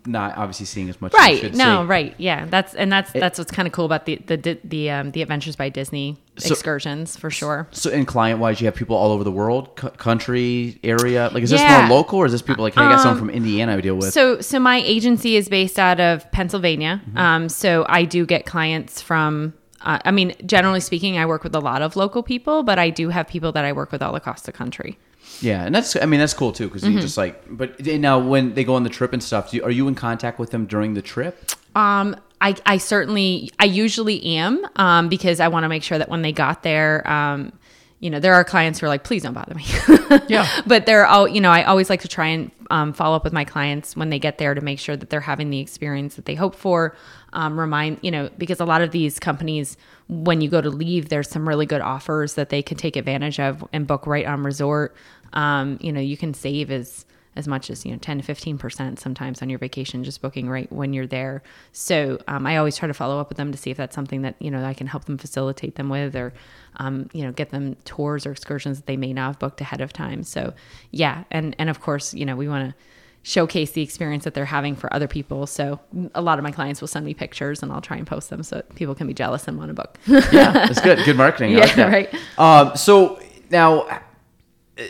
[0.05, 1.13] not obviously seeing as much.
[1.13, 1.53] Right.
[1.53, 1.83] no.
[1.83, 1.87] See.
[1.87, 2.15] Right.
[2.17, 2.45] Yeah.
[2.45, 5.21] That's and that's it, that's what's kind of cool about the the the um, the
[5.21, 7.67] Adventures by Disney so, excursions for sure.
[7.71, 11.29] So, in client wise, you have people all over the world, c- country, area.
[11.31, 13.27] Like, is this more local, or is this people like, hey, I got someone um,
[13.27, 14.13] from Indiana I deal with?
[14.13, 17.01] So, so my agency is based out of Pennsylvania.
[17.05, 17.17] Mm-hmm.
[17.17, 19.53] Um, so I do get clients from.
[19.81, 22.89] Uh, I mean, generally speaking, I work with a lot of local people, but I
[22.89, 24.97] do have people that I work with all across the country.
[25.41, 26.95] Yeah, and that's I mean that's cool too because mm-hmm.
[26.95, 27.43] you just like.
[27.49, 30.39] But now when they go on the trip and stuff, you, are you in contact
[30.39, 31.51] with them during the trip?
[31.75, 36.09] Um, I I certainly I usually am um because I want to make sure that
[36.09, 37.53] when they got there um
[38.03, 39.63] you know, there are clients who are like, please don't bother me.
[40.27, 40.47] Yeah.
[40.67, 43.33] But they're all, you know, I always like to try and um, follow up with
[43.33, 46.25] my clients when they get there to make sure that they're having the experience that
[46.25, 46.95] they hope for.
[47.33, 49.75] Um, remind, you know, because a lot of these companies,
[50.07, 53.39] when you go to leave, there's some really good offers that they can take advantage
[53.39, 54.95] of and book right on resort.
[55.33, 58.57] Um, you know, you can save as, as much as you know 10 to 15
[58.57, 61.41] percent sometimes on your vacation just booking right when you're there.
[61.71, 64.21] So um, i always try to follow up with them to see if that's something
[64.21, 66.33] that you know i can help them facilitate them with or
[66.77, 69.81] um, you know get them tours or excursions that they may not have booked ahead
[69.81, 70.23] of time.
[70.23, 70.53] So
[70.91, 71.23] yeah.
[71.31, 72.75] And and of course you know we want to
[73.23, 75.79] showcase the experience that they're having for other people so
[76.13, 78.43] a lot of my clients will send me pictures and i'll try and post them
[78.43, 80.99] so people can be jealous and want to book yeah, that's good.
[81.05, 81.55] Good marketing.
[81.55, 82.15] I Yeah, like right.
[82.37, 84.01] Um, so now,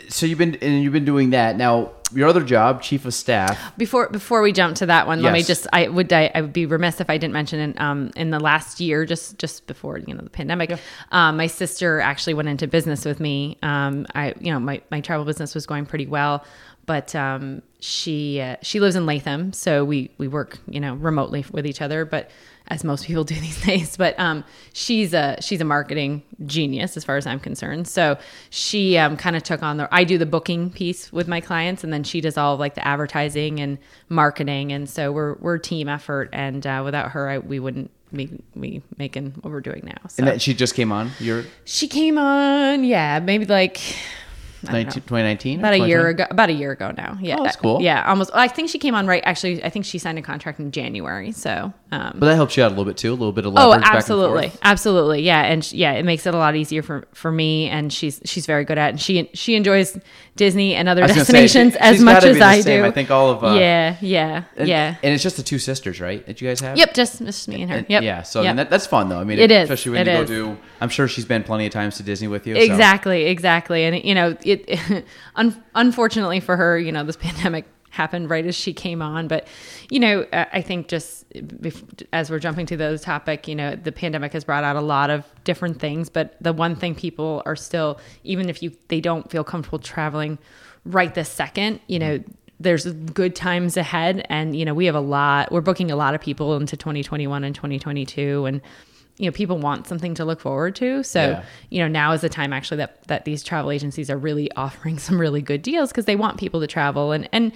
[0.08, 1.56] so you've been and you've been doing that.
[1.56, 3.76] Now, your other job, chief of staff.
[3.76, 6.52] Before before we jump to that one, let me just I would I, I would
[6.52, 9.98] be remiss if I didn't mention in um in the last year, just just before
[9.98, 10.78] you know the pandemic,
[11.12, 13.58] um, my sister actually went into business with me.
[13.62, 16.44] Um, I you know my my travel business was going pretty well,
[16.86, 21.44] but um she uh, she lives in Latham, so we we work you know remotely
[21.52, 22.30] with each other, but
[22.68, 23.98] as most people do these days.
[23.98, 24.42] But um,
[24.72, 27.86] she's a she's a marketing genius as far as I'm concerned.
[27.86, 28.16] So
[28.48, 31.84] she um, kind of took on the I do the booking piece with my clients,
[31.84, 33.76] and then she does all of like the advertising and
[34.08, 34.72] marketing.
[34.72, 38.40] And so we're we're a team effort, and uh, without her, I, we wouldn't be,
[38.58, 40.08] be making what we're doing now.
[40.08, 41.10] So And that she just came on.
[41.20, 43.78] You're she came on, yeah, maybe like.
[44.68, 44.84] I don't know.
[44.86, 45.58] 19, 2019?
[45.60, 47.18] About a year ago, about a year ago now.
[47.20, 47.80] Yeah, Oh, that's cool.
[47.82, 48.30] Yeah, almost.
[48.34, 49.22] I think she came on right.
[49.24, 51.32] Actually, I think she signed a contract in January.
[51.32, 53.10] So, um, But that helps you out a little bit too.
[53.10, 53.82] A little bit of Oh, leverage.
[53.82, 57.06] back and absolutely, absolutely, yeah, and sh- yeah, it makes it a lot easier for
[57.12, 58.90] for me, and she's she's very good at, it.
[58.90, 59.98] and she she enjoys
[60.36, 62.82] Disney and other I say, destinations she- as much as I same.
[62.82, 62.86] do.
[62.86, 64.96] I think all of, uh, yeah, yeah, And, yeah.
[65.02, 66.26] And it's just the two sisters, right?
[66.26, 66.76] That you guys have.
[66.76, 67.76] Yep, just just me and her.
[67.78, 68.02] And- Yep.
[68.02, 68.22] Yeah.
[68.22, 69.20] So I mean, that, that's fun though.
[69.20, 69.64] I mean, It is.
[69.70, 70.58] especially when It you go do.
[70.84, 72.54] I'm sure she's been plenty of times to Disney with you.
[72.54, 73.84] so- Exactly, exactly.
[73.84, 75.04] And you know, it
[75.36, 79.28] un- unfortunately for her, you know, this pandemic happened right as she came on.
[79.28, 79.46] But
[79.90, 81.24] you know, I I think just
[82.12, 85.10] as we're jumping to the topic, you know, the pandemic has brought out a lot
[85.10, 86.08] of different things.
[86.08, 90.38] But the one thing people are still, even if you they don't feel comfortable traveling
[90.84, 92.22] right this second, you know.
[92.60, 95.50] There's good times ahead, and you know we have a lot.
[95.50, 98.60] We're booking a lot of people into 2021 and 2022, and
[99.16, 101.02] you know people want something to look forward to.
[101.04, 101.42] So Yeah.
[101.70, 104.98] you know now is the time actually that that these travel agencies are really offering
[105.06, 107.12] some really good deals because they want people to travel.
[107.12, 107.52] And and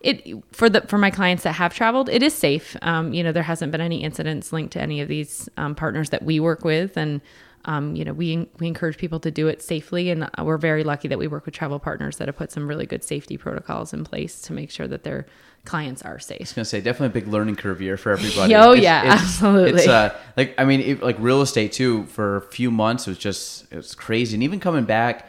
[0.00, 2.76] it for the for my clients that have traveled it is safe.
[2.82, 6.10] Um, you know there hasn't been any incidents linked to any of these um, partners
[6.10, 6.96] that we work with.
[6.96, 7.20] And
[7.64, 11.08] um, you know we we encourage people to do it safely and we're very lucky
[11.08, 14.04] that we work with travel partners that have put some really good safety protocols in
[14.04, 15.26] place to make sure that their
[15.64, 18.54] clients are safe I was gonna say definitely a big learning curve year for everybody.
[18.54, 19.80] Oh, yeah, absolutely.
[19.80, 22.06] It's uh, like I mean, it, like real estate too.
[22.06, 25.28] For a few months, it was just it was crazy, and even coming back,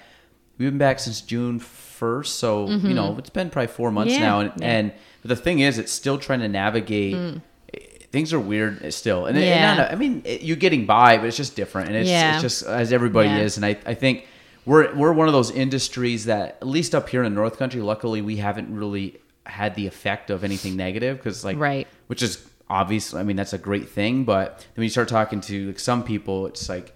[0.57, 4.23] we've been back since June first, so you know it's been probably four months Mm-hmm.
[4.23, 4.65] Yeah, now, and yeah.
[4.65, 4.69] Mm.
[4.79, 7.41] and but the thing is, it's still trying to navigate.
[8.13, 11.25] Things are weird still, and, it- and I, I mean, it, you're getting by, but
[11.25, 12.33] it's just different, and it's, Yeah.
[12.35, 13.39] it's just as everybody Yeah.
[13.39, 14.27] is, and I, I think
[14.65, 17.81] we're we're one of those industries that at least up here in the North Country,
[17.81, 21.87] luckily we haven't really had the effect of anything negative because like Right.
[22.07, 24.23] which is obviously, I mean, that's a great thing.
[24.25, 26.93] But then when you start talking to like some people, it's like,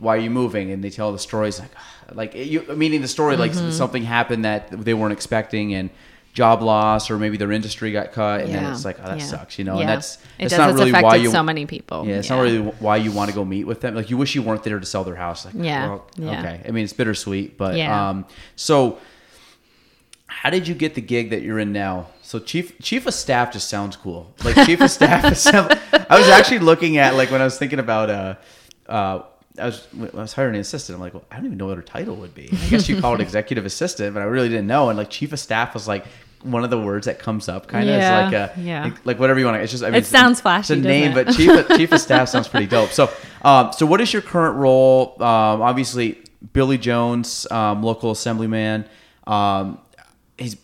[0.00, 0.72] why are you moving?
[0.72, 1.70] And they tell the stories like,
[2.14, 3.70] like you meaning the story like Mm-hmm.
[3.72, 5.90] something happened that they weren't expecting and
[6.36, 9.24] job loss or maybe their industry got cut and then it's like oh that Yeah.
[9.24, 9.80] sucks you know Yeah.
[9.80, 10.58] and that's it that's does.
[10.58, 12.06] not it's really affected why you so many people.
[12.06, 14.34] yeah it's not really why you want to go meet with them like you wish
[14.34, 15.88] you weren't there to sell their house like Yeah.
[15.88, 16.38] well, Yeah.
[16.40, 18.08] okay I mean it's bittersweet but Yeah.
[18.10, 18.98] um so
[20.26, 22.08] how did you get the gig that you're in now?
[22.22, 24.34] So chief chief of staff just sounds cool.
[24.44, 25.24] Like chief of staff.
[26.10, 28.34] I was actually looking at like when I was thinking about uh
[28.88, 29.22] uh.
[29.58, 30.96] I was, I was hiring an assistant.
[30.96, 32.50] I'm like, well, I don't even know what her title would be.
[32.52, 34.90] I guess you call it executive assistant, but I really didn't know.
[34.90, 36.04] And like chief of staff was like
[36.46, 38.84] one of the words that comes up, kind of Yeah, like a yeah.
[38.84, 39.56] like, like whatever you want.
[39.58, 42.00] to It's just I mean, It sounds It's a name, but chief of, chief of
[42.00, 42.90] staff sounds pretty dope.
[42.90, 43.10] So,
[43.42, 45.14] um, so what is your current role?
[45.22, 46.18] Um, obviously,
[46.52, 48.86] Billy Jones, um, local assemblyman.
[49.26, 49.78] Um,
[50.38, 50.56] he's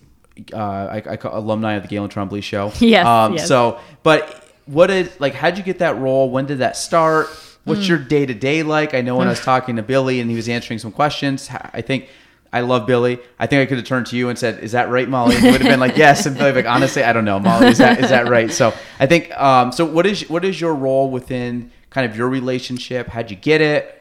[0.52, 2.72] uh, I, I call alumni of the Galen Trombley show.
[2.80, 3.48] Yes, Um, yes.
[3.48, 5.34] So, but what is like?
[5.34, 6.30] How'd you get that role?
[6.30, 7.28] When did that start?
[7.64, 7.90] What's Hmm.
[7.90, 8.92] your day to day like?
[8.94, 11.48] I know when I was talking to Billy and he was answering some questions.
[11.72, 12.08] I think.
[12.52, 13.18] I love Billy.
[13.38, 15.44] I think I could have turned to you and said, "Is that right, Molly?" And
[15.44, 17.68] you would have been like, "Yes." And Billy like, "Honestly, I don't know, Molly.
[17.68, 19.30] Is that is that right?" So I think.
[19.40, 23.08] Um, so what is what is your role within kind of your relationship?
[23.08, 23.98] How'd you get it?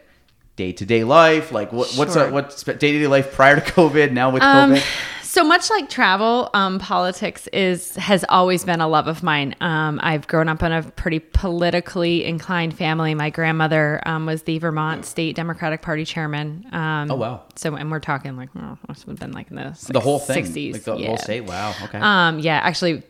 [0.58, 2.28] Day to day life, like what, what's Sure.
[2.28, 4.12] a, what's day to day life prior to COVID?
[4.12, 4.84] Now with Um, COVID,
[5.32, 9.56] So much like travel, um, politics is has always been a love of mine.
[9.62, 13.16] Um, I've grown up in a pretty politically inclined family.
[13.16, 16.66] My grandmother um, was the Vermont State Democratic Party chairman.
[16.74, 17.44] Um, Oh, wow.
[17.56, 20.44] So, and we're talking like, oh, must have been like in the the whole thing,
[20.44, 20.74] 60s.
[20.74, 21.08] like the yeah.
[21.08, 21.46] whole state.
[21.46, 21.76] Wow.
[21.82, 22.00] Okay.
[22.00, 23.02] Um, yeah, actually,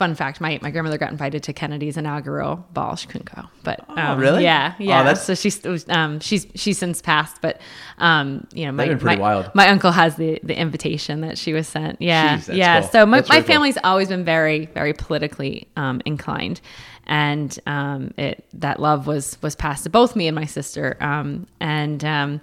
[0.00, 2.96] fun fact: my my grandmother got invited to Kennedy's inaugural ball.
[2.96, 4.42] She couldn't go, but um, Oh, really?
[4.42, 5.02] Yeah, Oh, yeah.
[5.04, 7.60] that's- so she's um, she's she's since passed, but
[7.98, 9.50] um, you know, my been pretty my, wild.
[9.54, 12.00] my uncle has the the invitation that she was sent.
[12.02, 12.80] Yeah, Jeez, yeah.
[12.80, 12.88] cool.
[12.90, 13.54] So my That's my really cool.
[13.54, 16.60] family's always been very very politically um, inclined.
[17.06, 21.46] And um, it that love was was passed to both me and my sister, um,
[21.60, 22.40] and um,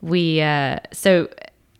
[0.00, 1.28] we uh, so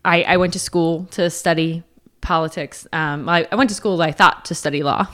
[0.05, 1.83] I, I went to school to study
[2.27, 2.89] politics.
[2.93, 5.07] Um, I, I went to school I thought to study law,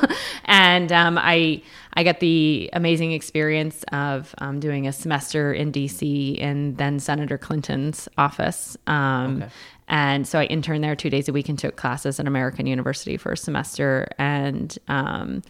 [0.46, 1.62] and um, I
[1.94, 6.32] I got the amazing experience of um, doing a semester in D.C.
[6.32, 8.76] in then Senator Clinton's office.
[8.86, 9.52] Um, Okay.
[9.88, 13.16] And so I interned there two days a week and took classes at American University
[13.16, 15.42] for a semester, and um,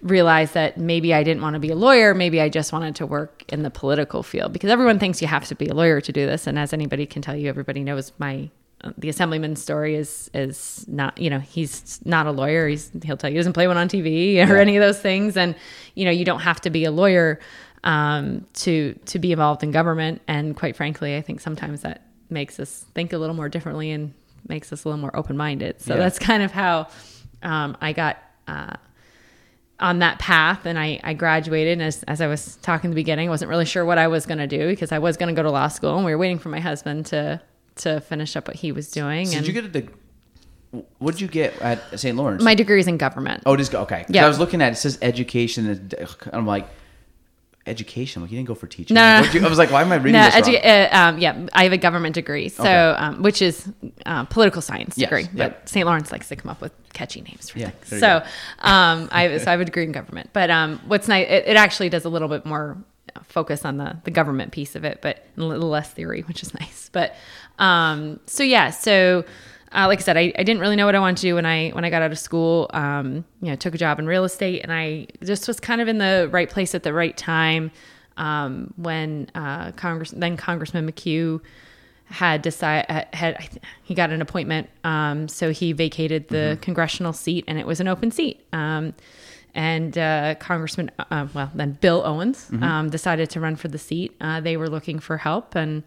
[0.00, 2.14] realized that maybe I didn't want to be a lawyer.
[2.14, 5.44] Maybe I just wanted to work in the political field because everyone thinks you have
[5.48, 6.46] to be a lawyer to do this.
[6.46, 8.48] And as anybody can tell you, everybody knows my
[8.96, 12.68] the assemblyman story is is not you know he's not a lawyer.
[12.68, 15.36] He's he'll tell you he doesn't play one on TV or any of those things.
[15.36, 15.54] And
[15.94, 17.40] you know you don't have to be a lawyer
[17.84, 20.22] um, to to be involved in government.
[20.28, 24.14] And quite frankly, I think sometimes that makes us think a little more differently and
[24.48, 25.80] makes us a little more open minded.
[25.80, 26.00] So Yeah.
[26.00, 26.88] that's kind of how
[27.42, 28.18] um, I got.
[28.46, 28.74] Uh,
[29.80, 32.96] on that path and I, I graduated and as, as I was talking in the
[32.96, 35.32] beginning, I wasn't really sure what I was going to do because I was going
[35.32, 37.40] to go to law school and we were waiting for my husband to,
[37.78, 39.26] to finish up what he was doing.
[39.26, 39.94] So and did you get a deg-
[40.98, 42.16] what did you get at St.
[42.16, 42.42] Lawrence?
[42.42, 43.42] my degree is in government.
[43.46, 44.04] oh, just okay.
[44.08, 44.24] Yeah.
[44.24, 45.66] I was looking at it, it says education.
[45.66, 45.94] and
[46.32, 46.68] I'm like,
[47.66, 48.22] education.
[48.22, 48.94] Like you didn't go for teaching.
[48.94, 51.18] No, Like, you- I was like, why am I reading no, this edu- uh, um,
[51.18, 52.74] yeah, I have a government degree, so Okay.
[52.74, 53.70] um, which is
[54.06, 55.28] uh, political science Yes, degree.
[55.34, 55.48] yeah.
[55.48, 55.86] But St.
[55.86, 58.00] Lawrence likes to come up with catchy names for Yeah, things.
[58.00, 58.22] So,
[58.60, 60.30] um, I have, so I have a degree in government.
[60.32, 62.78] But um, what's nice, it, it actually does a little bit more
[63.24, 66.54] focus on the the government piece of it, but a little less theory, which is
[66.54, 66.88] nice.
[66.92, 67.14] But
[67.58, 69.24] um, so yeah, so.
[69.70, 71.44] Uh, like I said, I, I didn't really know what I wanted to do when
[71.44, 72.70] I when I got out of school.
[72.72, 75.88] Um, you know, took a job in real estate, and I just was kind of
[75.88, 77.70] in the right place at the right time
[78.16, 81.40] um, when uh, Congress then Congressman McHugh
[82.06, 87.12] had decided had I th- he got an appointment, um, so he vacated the congressional
[87.12, 88.44] seat, and it was an open seat.
[88.52, 88.94] Um,
[89.54, 94.14] and uh, Congressman, uh, well, then Bill Owens um, decided to run for the seat.
[94.20, 95.82] Uh, they were looking for help, and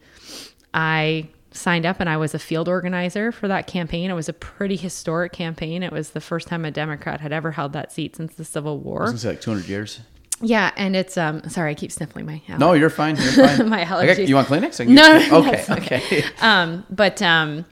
[0.74, 4.10] I signed up and I was a field organizer for that campaign.
[4.10, 5.84] It was a pretty historic campaign.
[5.84, 8.80] It was the first time a Democrat had ever held that seat since the Civil
[8.80, 9.16] War.
[9.16, 10.00] say like 200 years.
[10.44, 12.60] Yeah, and it's um sorry, I keep sniffling my allergy.
[12.60, 13.16] No, you're fine.
[13.16, 13.70] You're fine.
[13.70, 14.28] My allergies.
[14.28, 14.88] you want Kleenex?
[14.88, 15.66] No, no, okay.
[15.70, 15.98] okay.
[15.98, 16.24] Okay.
[16.42, 17.66] um but um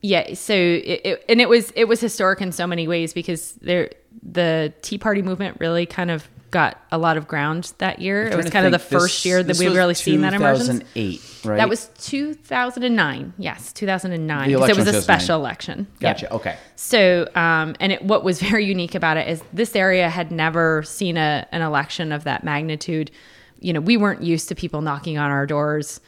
[0.00, 3.52] yeah so it, it, and it was it was historic in so many ways because
[3.54, 3.90] there
[4.22, 8.36] the tea party movement really kind of got a lot of ground that year it
[8.36, 11.56] was kind of the this- first year that we've really seen that emergence 2008, right?
[11.56, 16.32] that was 2009 yes 2009 because it was a special election gotcha.
[16.32, 16.56] Okay.
[16.76, 20.82] So, um, and it, what was very unique about it is this area had never
[20.84, 23.10] seen a, an election of that magnitude.
[23.60, 26.00] You know, we weren't used to people knocking on our doors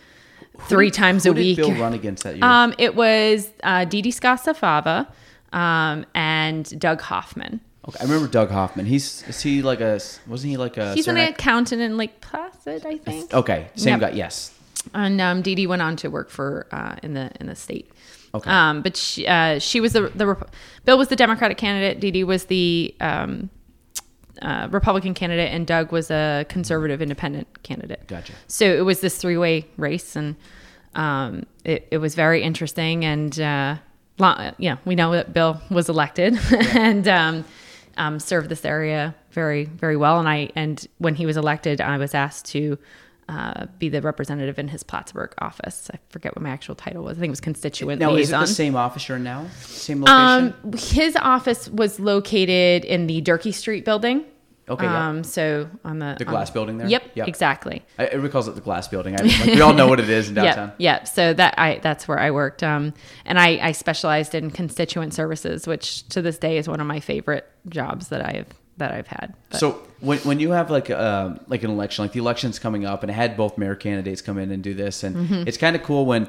[0.68, 1.57] three times Who a did week.
[1.57, 2.44] Bill run against that year?
[2.44, 5.09] Um, it was uh, Dede Scozzafava
[5.53, 7.61] um, and Doug Hoffman.
[7.94, 8.87] Okay, I remember Doug Hoffman.
[8.87, 12.87] He's is he like a wasn't he like a He's an accountant in Lake Placid,
[12.87, 13.33] I think.
[13.35, 14.11] Okay, same Yep.
[14.12, 14.16] guy.
[14.16, 14.53] Yes.
[14.94, 17.90] and um, Dede went on to work for uh, in the in the state.
[18.35, 18.48] Okay.
[18.50, 20.37] Um, but she uh, she was the the
[20.85, 22.00] Bill was the Democratic candidate.
[22.00, 23.50] Dede was the um,
[24.40, 28.07] uh, Republican candidate, and Doug was a conservative independent candidate.
[28.07, 28.33] Gotcha.
[28.46, 30.37] So it was this three way race, and
[30.94, 33.05] um, it, it was very interesting.
[33.05, 33.76] And uh,
[34.59, 36.38] yeah, we know that Bill was elected
[36.74, 37.44] and um,
[38.00, 40.18] um, served this area very very well.
[40.18, 42.78] And I and when he was elected, I was asked to.
[43.28, 45.88] Uh, be the representative in his Plattsburgh office.
[45.94, 47.16] I forget what my actual title was.
[47.16, 49.46] I think it was constituent Now is it the same office you're in now?
[49.60, 50.52] Same location?
[50.64, 54.24] Um, his office was located in the Durkee Street building.
[54.70, 55.09] Okay, yeah.
[55.09, 56.87] Um, so on the The glass building there?
[56.88, 57.28] Yep, Yep.
[57.28, 57.85] exactly.
[57.98, 59.18] I, everybody calls it the glass building.
[59.18, 60.72] I, like, we all know what it is in downtown.
[60.78, 61.04] Yeah, yeah.
[61.04, 62.62] So that I that's where I worked.
[62.62, 66.87] Um, and I, I specialized in constituent services, which to this day is one of
[66.87, 69.35] my favorite jobs that I've that I've had.
[69.50, 72.85] But- So when, when you have like um like an election, like the election's coming
[72.87, 75.48] up, and I had both mayor candidates come in and do this, and Mm-hmm.
[75.48, 76.28] it's kind of cool when.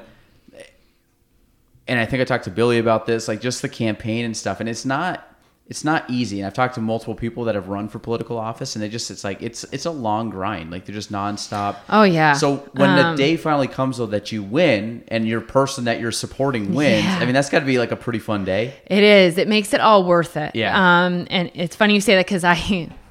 [1.88, 4.60] And I think I talked to Billy about this, like just the campaign and stuff,
[4.60, 5.28] and it's not
[5.72, 6.38] it's not easy.
[6.38, 9.10] And I've talked to multiple people that have run for political office, and they just
[9.10, 10.70] it's like it's it's a long grind.
[10.70, 11.76] Like they're just nonstop.
[11.88, 12.34] Oh, yeah.
[12.34, 15.98] So when the Um, day finally comes though that you win and your person that
[15.98, 17.18] you're supporting wins, Yeah.
[17.20, 18.74] I mean that's got to be like a pretty fun day.
[18.86, 19.38] It is.
[19.38, 20.54] It makes it all worth it.
[20.54, 20.76] Yeah.
[21.06, 22.54] Um, and it's funny you say that because I,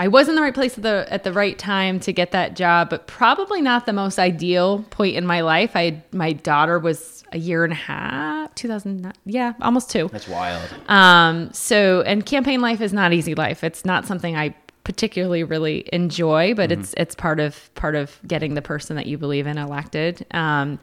[0.00, 2.56] I was in the right place at the at the right time to get that
[2.56, 5.72] job, but probably not the most ideal point in my life.
[5.74, 10.08] I my daughter was a year and a half, two thousand, yeah, almost two.
[10.10, 10.62] That's wild.
[10.88, 13.62] Um, so and campaign life is not easy life.
[13.62, 18.54] It's not something I particularly really enjoy, but it's it's part of part of getting
[18.54, 20.24] the person that you believe in elected.
[20.30, 20.78] Um,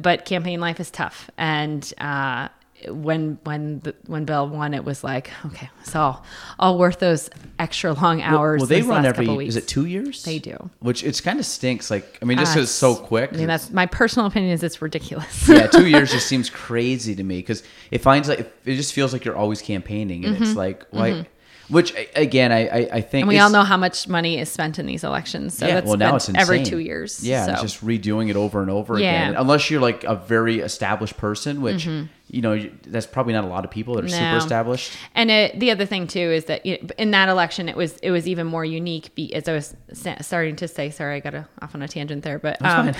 [0.00, 2.48] but campaign life is tough, and uh,
[2.88, 6.24] when when the, when Bill won, it was like okay, it's all
[6.58, 8.60] all worth those extra long hours.
[8.60, 9.26] Well, they run every.
[9.46, 10.22] Is it two years?
[10.24, 10.70] They do.
[10.80, 11.90] Which it's kind of stinks.
[11.90, 13.30] Like I mean, just Uh, 'cause it's so quick.
[13.32, 14.52] I mean, that's my personal opinion.
[14.52, 15.48] Is it's ridiculous.
[15.48, 19.12] yeah, two years just seems crazy to me because it finds like it just feels
[19.12, 21.26] like you're always campaigning, and it's like why.
[21.70, 23.16] Which again, I I, I think Mm-hmm.
[23.18, 25.58] and we all know how much money is spent in these elections.
[25.58, 26.40] So yeah, that's well now it's insane.
[26.40, 27.22] every two years.
[27.22, 27.60] Yeah, so.
[27.60, 29.10] just redoing it over and over Yeah.
[29.10, 29.34] again.
[29.36, 31.86] Unless you're like a very established person, which
[32.28, 34.36] you know that's probably not a lot of people that are super Mm-hmm.
[34.38, 34.92] Established.
[35.14, 37.96] And it, the other thing too is that you know, in that election, it was
[37.98, 39.14] it was even more unique.
[39.14, 41.88] Be, as I was sa- starting to say, sorry, I got a, off on a
[41.88, 42.92] tangent there, but um,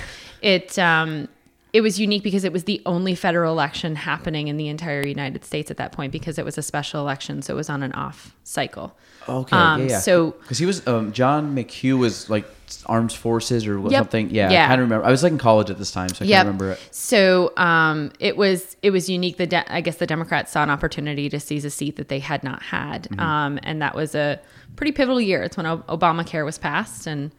[0.43, 1.29] it um,
[1.73, 5.45] it was unique because it was the only federal election happening in the entire United
[5.45, 7.93] States at that point because it was a special election, so it was on an
[7.93, 8.97] off cycle.
[9.29, 9.99] Okay, Um, yeah, yeah.
[9.99, 12.47] so- because he was um, John McHugh was like
[12.87, 13.93] armed forces or Yep.
[13.93, 14.31] something.
[14.31, 14.65] Yeah, Yeah.
[14.65, 15.07] I kind of remember.
[15.07, 16.37] I was like in college at this time, so I Yep.
[16.37, 16.81] can't remember it.
[16.91, 19.37] So um, it was it was unique.
[19.37, 22.19] The de- I guess the Democrats saw an opportunity to seize a seat that they
[22.21, 23.21] had not had, Mm-hmm.
[23.21, 24.41] um, and that was a
[24.77, 25.43] pretty pivotal year.
[25.43, 27.31] It's when o- Obamacare was passed, and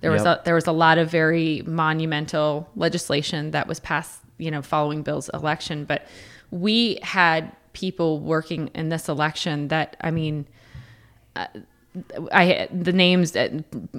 [0.00, 4.20] there was a, there was a lot of very monumental legislation that was passed.
[4.40, 6.06] You know, following Bill's election, but
[6.52, 10.46] we had people working in this election that I mean.
[11.34, 11.46] Uh,
[12.30, 13.50] I the names that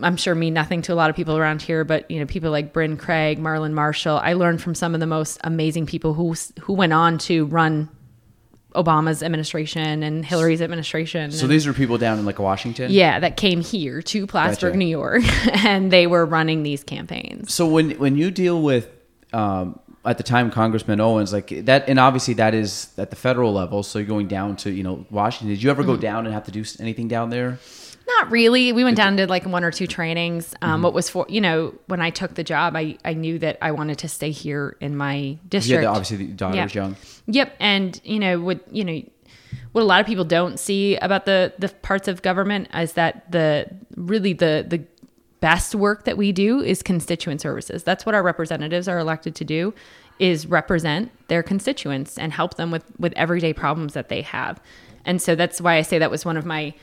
[0.02, 2.50] I'm sure mean nothing to a lot of people around here, but you know people
[2.50, 4.18] like Bryn Craig, Marlon Marshall.
[4.24, 7.90] I learned from some of the most amazing people who who went on to run
[8.76, 11.32] Obama's administration and Hillary's administration.
[11.32, 12.92] So and- these were people down in like Washington.
[12.92, 14.78] yeah, that came here to Plattsburgh, Gotcha.
[14.78, 15.24] New York,
[15.66, 17.54] and they were running these campaigns.
[17.54, 18.88] So when when you deal with
[19.34, 23.54] um, at the time Congressman Owens like that, and obviously that is at the federal
[23.54, 23.82] level.
[23.84, 25.50] So you're going down to you know Washington.
[25.50, 26.02] Did you ever go Mm-hmm.
[26.02, 27.58] down and have to do anything down there?
[28.18, 28.72] Not really.
[28.74, 30.54] We went down to like one or two trainings.
[30.56, 30.66] Mm-hmm.
[30.66, 33.58] Um, What was for you know when I took the job, I I knew that
[33.62, 35.82] I wanted to stay here in my district.
[35.82, 36.82] the, obviously the daughter's Yeah.
[36.84, 36.96] young.
[37.28, 39.02] Yep, and you know what you know
[39.72, 43.32] what a lot of people don't see about the the parts of government is that
[43.32, 44.84] the really the the
[45.40, 47.84] best work that we do is constituent services.
[47.84, 49.74] That's what our representatives are elected to do
[50.20, 54.60] is represent their constituents and help them with with everyday problems that they have.
[55.06, 56.74] And so that's why I say that was one of my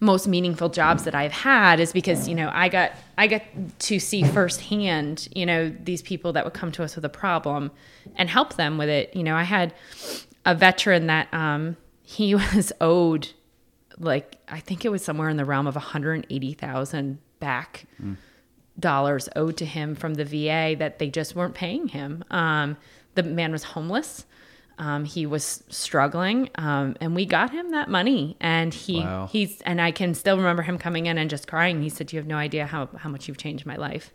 [0.00, 3.42] most meaningful jobs that I've had is because you know I got I got
[3.80, 7.70] to see firsthand you know these people that would come to us with a problem
[8.16, 9.14] and help them with it.
[9.14, 9.72] You know I had
[10.44, 13.28] a veteran that um, he was owed
[13.98, 17.86] like I think it was somewhere in the realm of 180,000 back
[18.78, 22.24] dollars owed to him from the VA that they just weren't paying him.
[22.30, 22.76] Um,
[23.14, 24.26] the man was homeless.
[24.78, 28.36] Um, he was struggling, um, and we got him that money.
[28.40, 29.28] And he Wow.
[29.30, 31.82] he's and I can still remember him coming in and just crying.
[31.82, 34.12] He said, "You have no idea how how much you've changed my life,"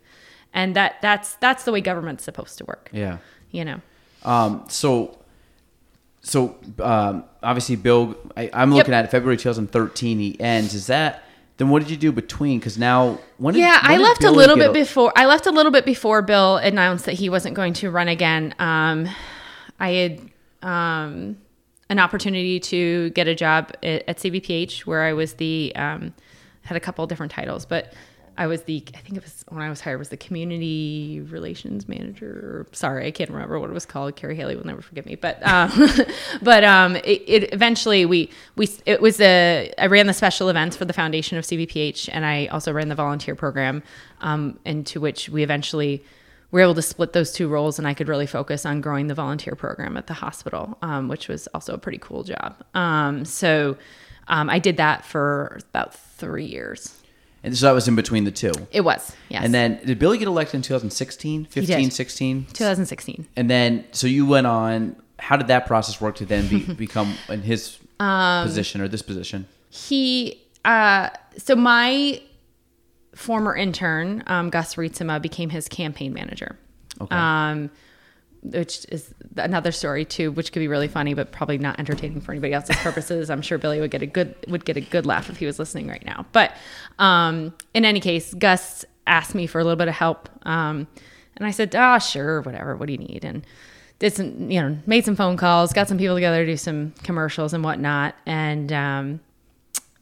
[0.52, 2.90] and that that's that's the way government's supposed to work.
[2.92, 3.18] Yeah.
[3.50, 3.80] You know.
[4.22, 5.18] Um, so,
[6.20, 10.18] so um, obviously, Bill, I, I'm looking at it, February 2013.
[10.18, 10.74] He ends.
[10.74, 11.24] Is that
[11.56, 11.70] then?
[11.70, 12.58] What did you do between?
[12.58, 15.12] Because now, when did, Yeah, when I left a little bit before.
[15.16, 18.54] I left a little bit before Bill announced that he wasn't going to run again.
[18.58, 19.08] Um,
[19.78, 20.29] I had
[20.62, 21.38] um,
[21.88, 26.14] an opportunity to get a job at, at CVPH where I was the um,
[26.62, 27.92] had a couple different titles, but
[28.40, 31.86] I was the I think it was when I was hired was the community relations
[31.88, 32.66] manager.
[32.72, 34.16] Sorry, I can't remember what it was called.
[34.16, 35.70] Carrie Haley will never forgive me, but um,
[36.42, 40.74] but um, it, it eventually we we it was a I ran the special events
[40.74, 43.82] for the foundation of CVPH, and I also ran the volunteer program,
[44.22, 46.02] um, into which we eventually
[46.50, 49.14] were able to split those two roles, and I could really focus on growing the
[49.14, 52.56] volunteer program at the hospital, um, which was also a pretty cool job.
[52.74, 53.76] Um, so
[54.28, 56.96] um, I did that for about three years.
[57.42, 58.52] And so that was in between the two.
[58.70, 62.44] It was yes, And then did Billy get elected in 2016, 15, 16?
[62.52, 63.26] 2016.
[63.36, 64.96] And then, so you went on.
[65.18, 69.02] How did that process work to then be, become in his Um, position or this
[69.02, 69.46] position?
[69.70, 72.20] he uh so my
[73.14, 76.58] former intern um gus Rietzema became his campaign manager
[77.00, 77.16] Okay.
[77.16, 77.70] um
[78.42, 82.32] which is another story too, which could be really funny, but probably not entertaining for
[82.32, 83.28] anybody else's purposes.
[83.28, 85.58] I'm sure Billy would get a good would get a good laugh if he was
[85.58, 86.24] listening right now.
[86.32, 86.54] But
[86.98, 90.86] um, in any case, Gus asked me for a little bit of help, um,
[91.36, 92.76] and I said, "Ah, oh, sure, whatever.
[92.76, 93.44] What do you need?" And
[93.98, 96.94] did some, you know, made some phone calls, got some people together to do some
[97.02, 99.20] commercials and whatnot, and um,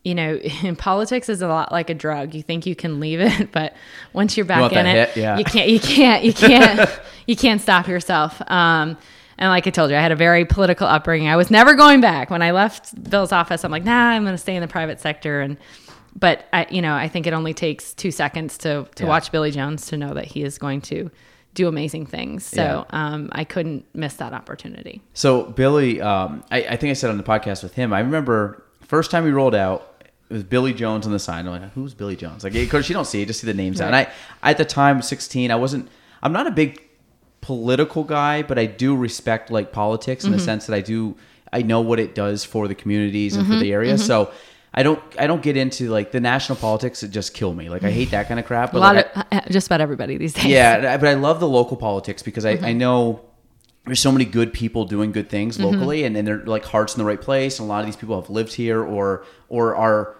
[0.09, 2.35] you know, in politics is a lot like a drug.
[2.35, 3.75] You think you can leave it, but
[4.13, 5.17] once you're back You in it, hit?
[5.23, 5.39] Yeah.
[5.39, 6.91] you can't, you can't, you can't,
[7.27, 8.41] you can't stop yourself.
[8.51, 8.97] Um,
[9.41, 11.29] and like I told you, I had a very political upbringing.
[11.29, 12.31] I was never going back.
[12.31, 14.99] When I left Bill's office, I'm like, nah, I'm going to stay in the private
[15.01, 15.41] sector.
[15.43, 15.57] And,
[16.17, 19.09] but I, you know, I think it only takes two seconds to to Yeah.
[19.09, 21.11] watch Billy Jones to know that he is going to
[21.55, 22.45] do amazing things.
[22.45, 25.03] So um, I couldn't miss that opportunity.
[25.15, 27.93] So Billy, um, I, I think I said on the podcast with him.
[27.93, 29.98] I remember first time we rolled out,
[30.31, 31.47] it was Billy Jones on the sign.
[31.47, 32.45] I'm like, who's Billy Jones?
[32.45, 33.87] Like, of course you don't see it, just see the names out.
[33.89, 34.13] And I,
[34.43, 35.89] at the time, 16, I wasn't.
[36.23, 36.83] I'm not a big
[37.41, 40.33] political guy, but I do respect like politics Mm-hmm.
[40.35, 41.17] in the sense that I do.
[41.53, 43.55] I know what it does for the communities and Mm-hmm.
[43.55, 43.99] for the area.
[43.99, 44.31] So.
[44.75, 45.03] I don't.
[45.19, 47.03] I don't get into like the national politics.
[47.03, 47.71] It just kill me.
[47.71, 48.69] Like I hate that kind of crap.
[48.69, 50.45] A But lot like, I- just about everybody these days.
[50.45, 52.65] yeah, but I love the local politics because I, Mm-hmm.
[52.67, 53.23] I know
[53.87, 55.65] there's so many good people doing good things Mm-hmm.
[55.75, 57.59] locally, and, and they're like hearts in the right place.
[57.59, 60.15] And a lot of these people have lived here, or or are,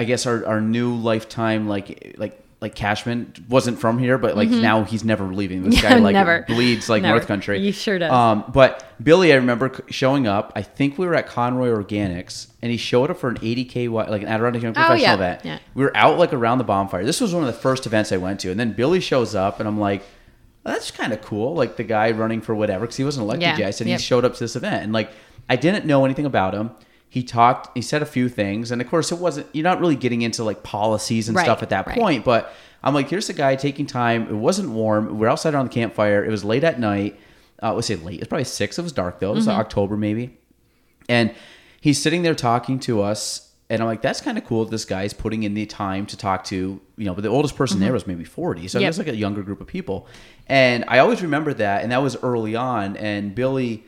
[0.00, 4.50] I guess, our, our new lifetime like like like Cashman wasn't from here, but like
[4.50, 5.62] now he's never leaving.
[5.62, 5.84] This Mm-hmm.
[5.86, 6.44] Yeah, guy like never.
[6.46, 7.14] bleeds like Never.
[7.16, 7.58] North Country.
[7.60, 8.12] He sure does.
[8.12, 10.52] Um, but Billy, I remember showing up.
[10.54, 14.20] I think we were at Conroy Organics, and he showed up for an ADK like
[14.22, 15.40] an Adirondack Young Oh, professional yeah, event.
[15.44, 15.58] yeah.
[15.74, 17.04] We were out like around the bonfire.
[17.04, 19.58] This was one of the first events I went to, and then Billy shows up,
[19.60, 20.02] and I'm like,
[20.62, 23.56] "That's kind of cool." Like the guy running for whatever, because he wasn't elected Yeah,
[23.58, 23.68] yet.
[23.68, 24.00] I said yep.
[24.00, 25.10] he showed up to this event, and like
[25.48, 26.70] I didn't know anything about him.
[27.12, 27.76] He talked.
[27.76, 29.48] He said a few things, and of course, it wasn't.
[29.52, 31.98] You're not really getting into like policies and Right, stuff at that right.
[31.98, 32.24] point.
[32.24, 34.28] But I'm like, here's a guy taking time.
[34.28, 35.18] It wasn't warm.
[35.18, 36.24] We're outside around the campfire.
[36.24, 37.18] It was late at night.
[37.62, 38.20] Uh, let's say late.
[38.20, 38.78] It's probably six.
[38.78, 39.32] It was dark though.
[39.32, 39.58] It was Mm-hmm.
[39.60, 40.38] October maybe.
[41.08, 41.34] And
[41.80, 44.64] he's sitting there talking to us, and I'm like, that's kind of cool.
[44.64, 47.80] This guy's putting in the time to talk to, you know, but the oldest person
[47.80, 48.68] there was maybe 40.
[48.68, 48.82] So Mm-hmm.
[48.82, 48.86] Yep.
[48.86, 50.06] it was like a younger group of people.
[50.46, 51.82] And I always remember that.
[51.82, 52.96] And that was early on.
[52.96, 53.84] And Billy,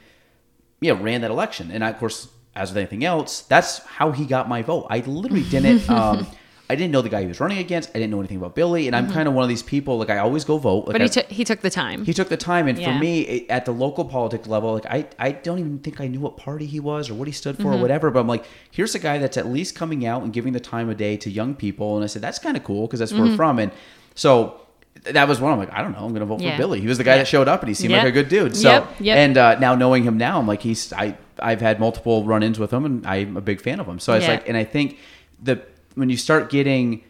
[0.80, 1.70] yeah, ran that election.
[1.70, 4.86] And I, of course, as with anything else, that's how he got my vote.
[4.90, 5.88] I literally didn't.
[5.90, 6.26] Um,
[6.70, 7.90] I didn't know the guy he was running against.
[7.90, 9.98] I didn't know anything about Billy, and I'm kind of one of these people.
[9.98, 10.86] Like I always go vote.
[10.86, 10.92] Like Mm-hmm.
[10.92, 12.04] But he I- took he took the time.
[12.06, 15.06] he took the time, and for me, it, at the local politics level, like I,
[15.18, 17.64] I don't even think I knew what party he was or what he stood for
[17.64, 17.74] Mm-hmm.
[17.74, 18.10] or whatever.
[18.10, 20.88] But I'm like, here's a guy that's at least coming out and giving the time
[20.88, 23.22] of day to young people, and I said that's kind of cool because that's where
[23.24, 23.70] we're from, and
[24.14, 24.61] so
[25.04, 25.52] that was one.
[25.52, 26.40] I'm like, I don't know, I'm going to vote.
[26.40, 26.52] Yeah.
[26.52, 26.80] for Billy.
[26.80, 27.18] He was the guy Yeah.
[27.18, 28.56] that showed up, and he seemed like a good dude.
[28.56, 29.16] So, Yep, yep.
[29.16, 32.72] and uh, now knowing him now, I'm like, he's I, I've had multiple run-ins with
[32.72, 33.98] him, and I'm a big fan of him.
[33.98, 34.98] So it's like, and I think
[35.42, 35.62] the
[35.94, 37.02] when you start getting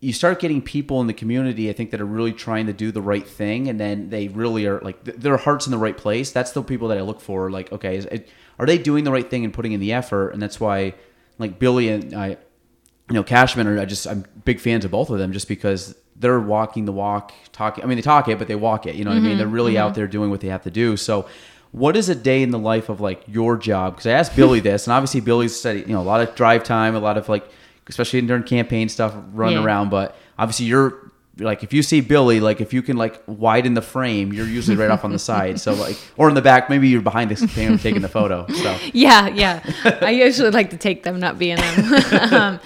[0.00, 2.92] you start getting people in the community, I think that are really trying to do
[2.92, 5.96] the right thing, and then they really are like th- their hearts in the right
[5.96, 6.30] place.
[6.30, 7.50] That's the people that I look for.
[7.50, 10.30] Like, okay, is it, are they doing the right thing and putting in the effort?
[10.30, 10.94] And that's why,
[11.38, 15.08] like Billy and I, you know, Cashman are I just I'm big fans of both
[15.10, 17.84] of them, just because they're walking the walk, talking.
[17.84, 18.94] I mean, they talk it, but they walk it.
[18.94, 19.38] You know what I mean?
[19.38, 20.96] They're really out there doing what they have to do.
[20.96, 21.26] So.
[21.72, 23.94] What is a day in the life of like your job?
[23.96, 26.62] Because I asked Billy this, and obviously Billy's said you know a lot of drive
[26.64, 27.46] time, a lot of like
[27.88, 29.64] especially during campaign stuff running Yeah.
[29.64, 33.74] around but obviously you're like if you see billy like if you can like widen
[33.74, 36.68] the frame you're usually right off on the side so like or in the back
[36.70, 39.62] maybe you're behind the camera taking the photo so Yeah, yeah.
[40.00, 42.32] I usually like to take them, not be in them.
[42.32, 42.60] um,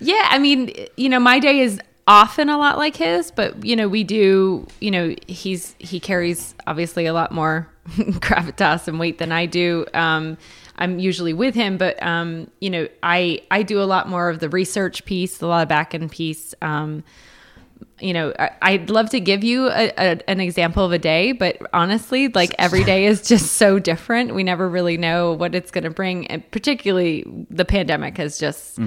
[0.00, 3.76] yeah, I mean, you know, my day is often a lot like his, but you
[3.76, 4.66] know, we do.
[4.80, 9.86] You know, he's he carries obviously a lot more gravitas and weight than I do.
[9.94, 10.38] Um,
[10.78, 14.40] I'm usually with him, but um, you know, I I do a lot more of
[14.40, 16.54] the research piece, a lot of back end piece.
[16.62, 17.02] Um,
[17.98, 21.32] you know, I, I'd love to give you a, a, an example of a day,
[21.32, 24.34] but honestly, like every day is just so different.
[24.34, 26.26] We never really know what it's going to bring.
[26.26, 28.78] And particularly the pandemic has just,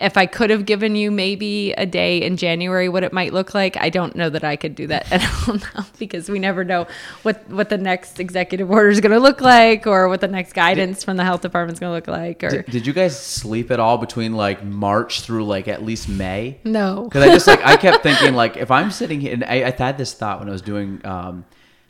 [0.00, 3.54] if I could have given you maybe a day in January, what it might look
[3.54, 6.64] like, I don't know that I could do that at all now because we never
[6.64, 6.86] know
[7.22, 10.52] what, what the next executive order is going to look like or what the next
[10.52, 12.42] guidance from the health department is going to look like.
[12.44, 16.08] Or did, did you guys sleep at all between like march through like at least
[16.08, 17.04] may no.
[17.04, 19.70] because i just like i kept thinking like if i'm sitting here and I, I
[19.70, 21.44] had this thought when i was doing um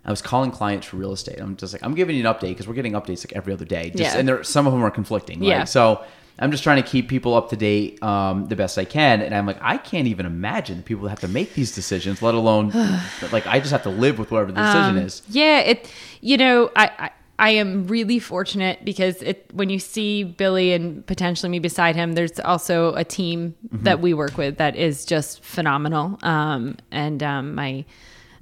[0.04, 1.38] I was calling clients for real estate.
[1.38, 3.66] I'm just like, I'm giving you an update because we're getting updates like every other
[3.66, 3.90] day.
[3.90, 4.16] Just, Yeah.
[4.16, 5.42] And there, some of them are conflicting.
[5.42, 5.64] Yeah.
[5.64, 6.02] So
[6.38, 9.22] I'm just trying to keep people up to date um, the best I can.
[9.22, 12.22] And I'm like, I can't even imagine the people that have to make these decisions,
[12.22, 12.70] let alone
[13.32, 15.22] like I just have to live with whatever the decision Um, is.
[15.28, 15.90] Yeah, it.
[16.20, 17.10] You know, I, I
[17.40, 22.14] I am really fortunate because it when you see Billy and potentially me beside him,
[22.14, 23.84] there's also a team Mm-hmm.
[23.84, 26.18] that we work with that is just phenomenal.
[26.22, 27.84] Um, and um, my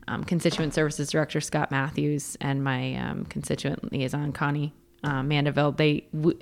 [0.08, 4.72] um, constituent services director Scott Matthews and my um, constituent liaison Connie
[5.04, 5.72] uh, Mandeville.
[5.72, 6.38] They w-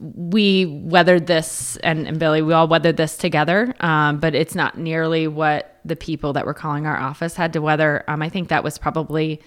[0.00, 3.74] we weathered this, and, and, Billy, we all weathered this together.
[3.80, 7.60] Um, but it's not nearly what the people that were calling our office had to
[7.60, 8.04] weather.
[8.08, 9.40] Um, I think that was probably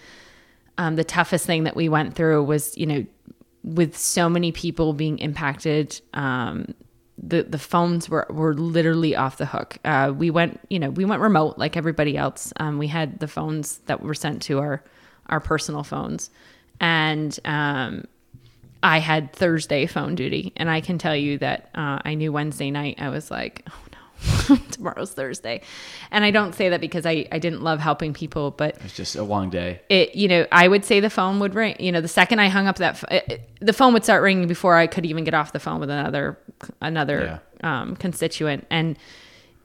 [0.77, 2.43] um, the toughest thing that we went through.
[2.43, 3.05] Was you know,
[3.63, 5.99] with so many people being impacted.
[6.13, 6.73] Um,
[7.17, 9.77] the the phones were were literally off the hook.
[9.83, 12.53] Uh, we went, you know, we went remote like everybody else.
[12.57, 14.83] Um, we had the phones that were sent to our
[15.27, 16.29] our personal phones,
[16.79, 18.05] and um,
[18.83, 20.53] I had Thursday phone duty.
[20.55, 22.97] And I can tell you that uh, I knew Wednesday night.
[22.99, 23.83] I was like, oh
[24.49, 25.61] no, tomorrow's Thursday.
[26.11, 29.15] And I don't say that because I, I didn't love helping people, but it's just
[29.15, 29.81] a long day.
[29.89, 32.49] It, you know, I would say the phone would ring, you know, the second I
[32.49, 35.51] hung up that, it, the phone would start ringing before I could even get off
[35.53, 36.37] the phone with another,
[36.81, 37.81] another yeah.
[37.81, 38.65] um, constituent.
[38.69, 38.97] And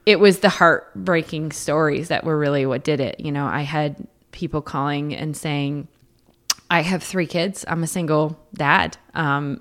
[0.07, 3.21] it was the heartbreaking stories that were really what did it.
[3.21, 5.87] You know, I had people calling and saying,
[6.73, 7.67] I have three kids.
[7.69, 8.97] I'm a single dad.
[9.13, 9.61] Um,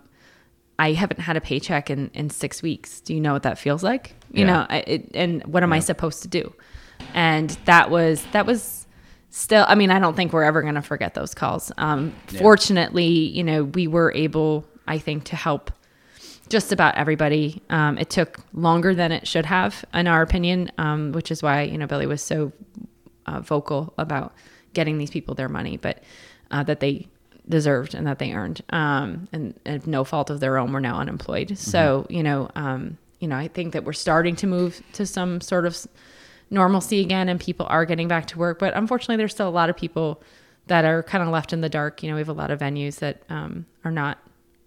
[0.79, 3.01] I haven't had a paycheck in, in six weeks.
[3.01, 4.15] Do you know what that feels like?
[4.31, 4.53] You yeah.
[4.53, 5.75] know, I, it, and what am yeah.
[5.75, 6.53] I supposed to do?
[7.13, 8.87] And that was, that was
[9.29, 11.69] still, I mean, I don't think we're ever going to forget those calls.
[11.77, 12.39] Um, yeah.
[12.39, 15.69] Fortunately, you know, we were able, I think, to help
[16.47, 17.61] just about everybody.
[17.69, 21.63] Um, it took longer than it should have, in our opinion, um, which is why,
[21.63, 22.53] you know, Billy was so
[23.25, 24.33] uh, vocal about
[24.73, 26.01] getting these people their money, but
[26.51, 27.07] uh, that they
[27.49, 28.61] deserved and that they earned.
[28.69, 31.47] Um, and, and no fault of their own, we're now unemployed.
[31.47, 31.55] Mm-hmm.
[31.55, 35.41] So, you know, um, you know, I think that we're starting to move to some
[35.41, 35.87] sort of
[36.49, 38.59] normalcy again and people are getting back to work.
[38.59, 40.21] But unfortunately, there's still a lot of people
[40.67, 42.03] that are kind of left in the dark.
[42.03, 44.19] You know, we have a lot of venues that um, are not,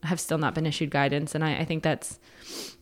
[0.03, 1.35] have still not been issued guidance.
[1.35, 2.19] And I, I think that's,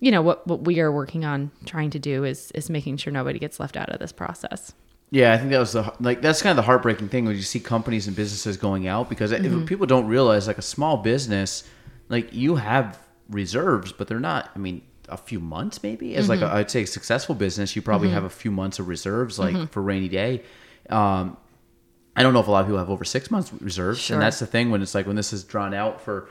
[0.01, 3.13] you know, what, what we are working on trying to do is, is making sure
[3.13, 4.73] nobody gets left out of this process.
[5.13, 7.43] Yeah, I think that was the like that's kind of the heartbreaking thing when you
[7.43, 9.67] see companies and businesses going out because mm-hmm.
[9.67, 11.65] people don't realize like a small business,
[12.09, 12.99] like you have
[13.29, 14.51] reserves, but they're not.
[14.57, 16.43] I mean, a few months maybe as mm-hmm.
[16.43, 18.15] like i would say a successful business, you probably mm-hmm.
[18.15, 19.67] have a few months of reserves like mm-hmm.
[19.67, 20.43] for rainy day.
[20.89, 21.37] Um,
[22.17, 24.17] I don't know if a lot of people have over six months reserves, sure.
[24.17, 26.31] and that's the thing when it's like when this is drawn out for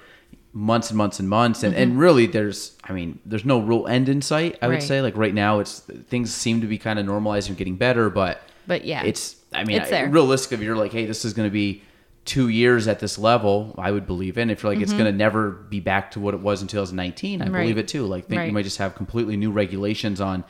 [0.53, 2.01] months and months and months and, and mm-hmm.
[2.01, 4.83] really there's i mean there's no real end in sight i would right.
[4.83, 8.09] say like right now it's things seem to be kind of normalizing and getting better
[8.09, 9.35] but but yeah, it's.
[9.53, 10.59] I mean, it's realistic.
[10.59, 11.83] If you're like, hey, this is going to be
[12.23, 14.49] two years at this level, I would believe in.
[14.49, 14.83] If you're like, mm-hmm.
[14.83, 17.61] it's going to never be back to what it was in 2019, I right.
[17.61, 18.05] believe it too.
[18.05, 18.45] Like, think right.
[18.45, 20.43] you might just have completely new regulations on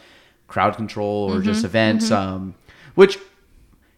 [0.47, 1.45] crowd control or mm-hmm.
[1.45, 2.13] just events, mm-hmm.
[2.13, 2.55] um,
[2.95, 3.17] which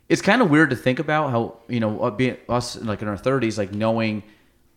[0.07, 3.07] it's kind of weird to think about how you know uh, being us like in
[3.07, 4.24] our 30s, like knowing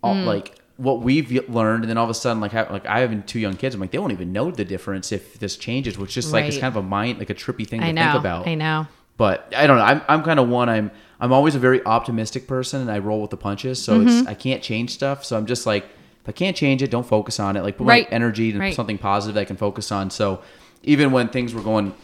[0.02, 0.24] all, mm.
[0.24, 3.26] like what we've learned, and then all of a sudden, like have, like I have
[3.26, 6.14] two young kids, I'm like they won't even know the difference if this changes, which
[6.14, 6.42] just right.
[6.42, 8.48] like it's kind of a mind like a trippy thing to think about.
[8.48, 8.86] I know.
[9.16, 9.84] But I don't know.
[9.84, 10.68] I'm, I'm kind of one.
[10.68, 13.82] I'm I'm always a very optimistic person, and I roll with the punches.
[13.82, 14.08] So mm-hmm.
[14.08, 15.24] it's I can't change stuff.
[15.24, 17.62] So I'm just like, if I can't change it, don't focus on it.
[17.62, 18.10] Like put right.
[18.10, 18.74] my energy to right.
[18.74, 20.10] something positive that I can focus on.
[20.10, 20.42] So
[20.82, 21.94] even when things were going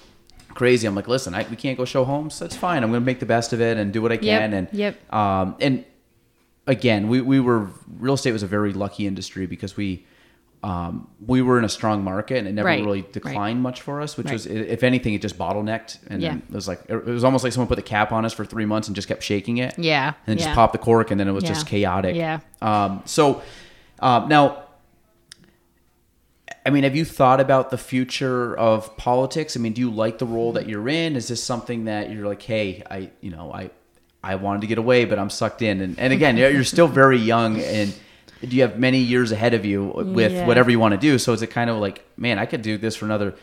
[0.55, 2.39] crazy, I'm like, listen, I, we can't go show homes.
[2.39, 2.83] That's fine.
[2.83, 4.53] I'm going to make the best of it and do what I can.
[4.53, 4.53] Yep.
[4.53, 5.13] And yep.
[5.13, 5.85] Um, and
[6.67, 10.07] again, we we were real estate was a very lucky industry because we
[10.63, 12.85] um, we were in a strong market and it never right.
[12.85, 13.63] really declined right.
[13.63, 14.35] much for us, which right.
[14.35, 15.99] was, if anything, it just bottlenecked.
[16.07, 16.37] And yeah.
[16.37, 18.65] it was like, it was almost like someone put the cap on us for three
[18.65, 19.77] months and just kept shaking it.
[19.77, 20.09] Yeah.
[20.09, 20.45] And then yeah.
[20.45, 21.49] just popped the cork and then it was yeah.
[21.49, 22.15] just chaotic.
[22.15, 22.41] Yeah.
[22.61, 23.43] Um, so
[23.99, 24.63] uh, now,
[26.65, 29.57] I mean, have you thought about the future of politics?
[29.57, 31.17] I mean, do you like the role that you're in?
[31.17, 33.71] Is this something that you're like, hey, I, you know, I,
[34.23, 35.81] I wanted to get away, but I'm sucked in.
[35.81, 37.93] And, and again, you're still very young and,
[38.43, 40.47] do you have many years ahead of you with yeah.
[40.47, 41.19] whatever you want to do.
[41.19, 43.35] So is it kind of like, man, I could do this for another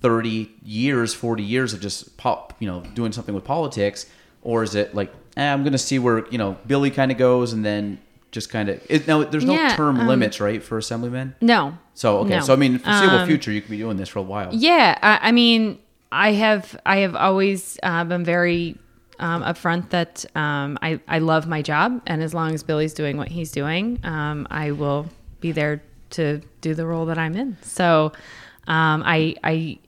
[0.00, 4.06] 30 years, 40 years of just pop, you know, doing something with politics?
[4.42, 7.18] Or is it like, eh, I'm going to see where, you know, Billy kind of
[7.18, 8.00] goes and then
[8.30, 11.34] just kind of, no, there's no yeah, term um, limits, right, for assemblymen?
[11.40, 11.76] No.
[11.94, 12.36] So, okay.
[12.36, 12.40] No.
[12.40, 14.54] So, I mean, foreseeable um, future, you could be doing this for a while.
[14.54, 14.98] Yeah.
[15.02, 15.78] I, I mean,
[16.10, 18.78] I have, I have always uh, been very
[19.18, 22.02] um, up front that um, I, I love my job.
[22.06, 25.06] And as long as Billy's doing what he's doing, um, I will
[25.40, 27.56] be there to do the role that I'm in.
[27.62, 28.12] So
[28.66, 29.78] um, I, I,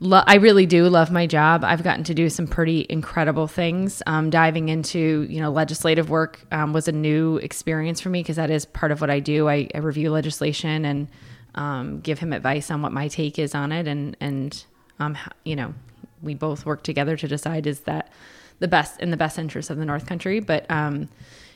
[0.00, 1.64] lo- I really do love my job.
[1.64, 4.02] I've gotten to do some pretty incredible things.
[4.06, 8.36] Um, diving into, you know, legislative work um, was a new experience for me because
[8.36, 9.48] that is part of what I do.
[9.48, 13.86] I, I review legislation and give him advice on what my take is on it.
[13.86, 14.64] And, and,
[15.44, 15.74] you know,
[16.22, 18.10] we both work together to decide is that
[18.62, 20.40] the best in the best interest of the North Country.
[20.40, 21.08] But um,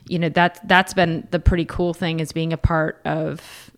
[0.09, 3.71] you know that that's been the pretty cool thing is being a part of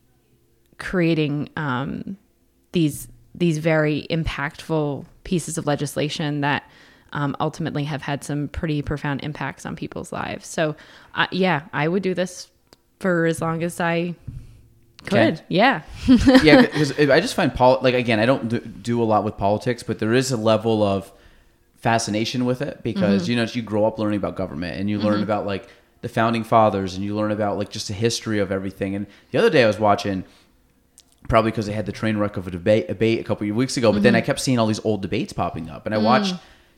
[0.78, 2.16] creating um,
[2.72, 6.68] these these very impactful pieces of legislation that
[7.12, 10.46] um, ultimately have had some pretty profound impacts on people's lives.
[10.46, 10.74] So,
[11.14, 12.50] uh, yeah, I would do this
[12.98, 14.14] for as long as I
[15.04, 15.34] could.
[15.34, 15.40] Okay.
[15.48, 15.82] Yeah.
[16.42, 19.36] yeah, because I just find pol- like again, I don't do, do a lot with
[19.36, 21.12] politics, but there is a level of
[21.78, 23.30] fascination with it because Mm-hmm.
[23.30, 25.68] you know you grow up learning about government and you learn about like
[26.02, 28.94] the founding fathers and you learn about like just the history of everything.
[28.94, 30.24] And the other day I was watching.
[31.28, 33.76] Probably because they had the train wreck of a debate, debate a couple of weeks
[33.76, 34.18] ago, but then Mm-hmm.
[34.18, 36.36] I kept seeing all these old debates popping up, and I watched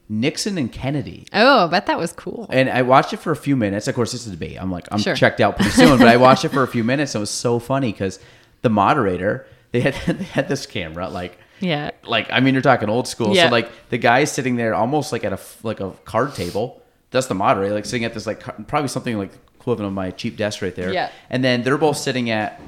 [0.09, 2.47] Nixon and Kennedy, oh, I bet that was cool.
[2.51, 3.87] and I watched it for a few minutes.
[3.87, 4.57] Of course, it's a debate.
[4.61, 5.15] I'm like, I'm Sure.
[5.15, 7.15] checked out pretty soon, but I watched it for a few minutes.
[7.15, 8.19] And it was so funny because
[8.63, 11.91] the moderator, they had they had this camera, like, Yeah.
[12.05, 13.35] like I mean, you're talking old school.
[13.35, 13.47] Yeah.
[13.47, 16.83] So like the guy is sitting there almost like at a like a card table.
[17.11, 20.37] That's the moderator, like sitting at this like probably something like equivalent of my cheap
[20.37, 20.93] desk right there.
[20.93, 21.11] Yeah.
[21.29, 22.61] And then they're both sitting at,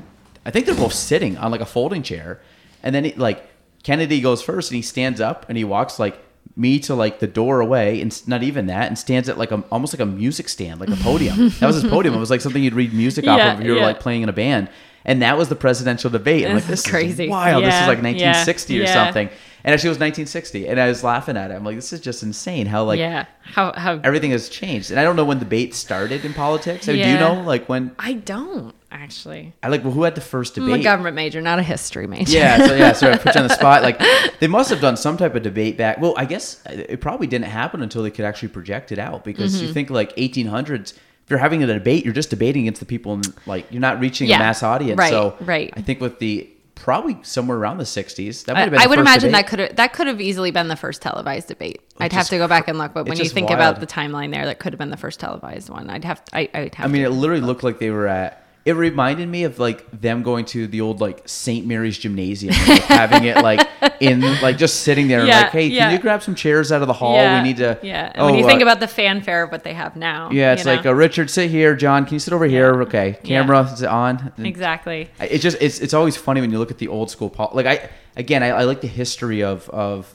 [0.45, 2.41] I think they're both sitting on like a folding chair,
[2.83, 3.47] and then it, like
[3.83, 6.19] Kennedy goes first and he stands up and he walks like
[6.57, 9.63] me to like the door away and not even that and stands at like a
[9.71, 12.43] almost like a music stand like a podium that was his podium it was like
[12.43, 13.87] something you'd read music off Yeah, of if you were yeah.
[13.87, 14.69] like playing in a band
[15.05, 17.25] and that was the presidential debate and like This this is crazy.
[17.25, 18.93] is wild this is Yeah, like yeah, 1960 or yeah.
[18.95, 19.29] something
[19.65, 22.01] and actually it was 1960 and i was laughing at it i'm like this is
[22.01, 23.27] just insane how like yeah.
[23.43, 26.93] How, how, everything has changed and i don't know when debate started in politics I
[26.93, 29.53] mean, do you know like when I don't actually.
[29.63, 32.37] i like well, who had the first I'm a government major, not a history major.
[32.39, 33.83] yeah, so yeah, sorry, I put you on the spot.
[33.83, 33.99] Like
[34.41, 35.99] they must have done some type of debate back.
[35.99, 39.55] Well, I guess it probably didn't happen until they could actually project it out because
[39.57, 39.67] Mm-hmm.
[39.67, 40.93] you think like 1800s.
[41.25, 44.01] If you're having a debate, you're just debating against the people, and like you're not
[44.01, 44.99] reaching Yeah, a mass audience.
[44.99, 45.73] right, so right.
[45.77, 48.81] I think with the probably somewhere around the 60s, that would have been.
[48.81, 49.33] I the would first imagine debate.
[49.45, 51.81] that could have that could have easily been the first televised debate.
[52.01, 53.61] I'd have to go back and look, but when you think wild.
[53.61, 55.89] about the timeline there, that could have been the first televised one.
[55.91, 56.87] I'd have I, I would have.
[56.87, 58.42] I mean, it literally looked like they were at.
[58.65, 61.67] It reminded me of like them going to the old like St.
[61.67, 63.67] Mary's Gymnasium, and, like, having it like
[64.01, 65.87] in like just sitting there, Yeah, like, hey, yeah.
[65.87, 67.15] can you grab some chairs out of the hall?
[67.17, 67.77] yeah, We need to.
[67.83, 70.31] Yeah, and when you oh, think uh, about the fanfare of what they have now.
[70.31, 70.77] Yeah, it's you know?
[70.77, 71.75] like uh, Richard, sit here.
[71.75, 72.83] John, can you sit over here?
[72.83, 74.33] Okay, camera is it on?
[74.37, 75.11] And exactly.
[75.19, 77.67] It's just it's it's always funny when you look at the old school pol- like
[77.67, 80.15] I again I, I like the history of of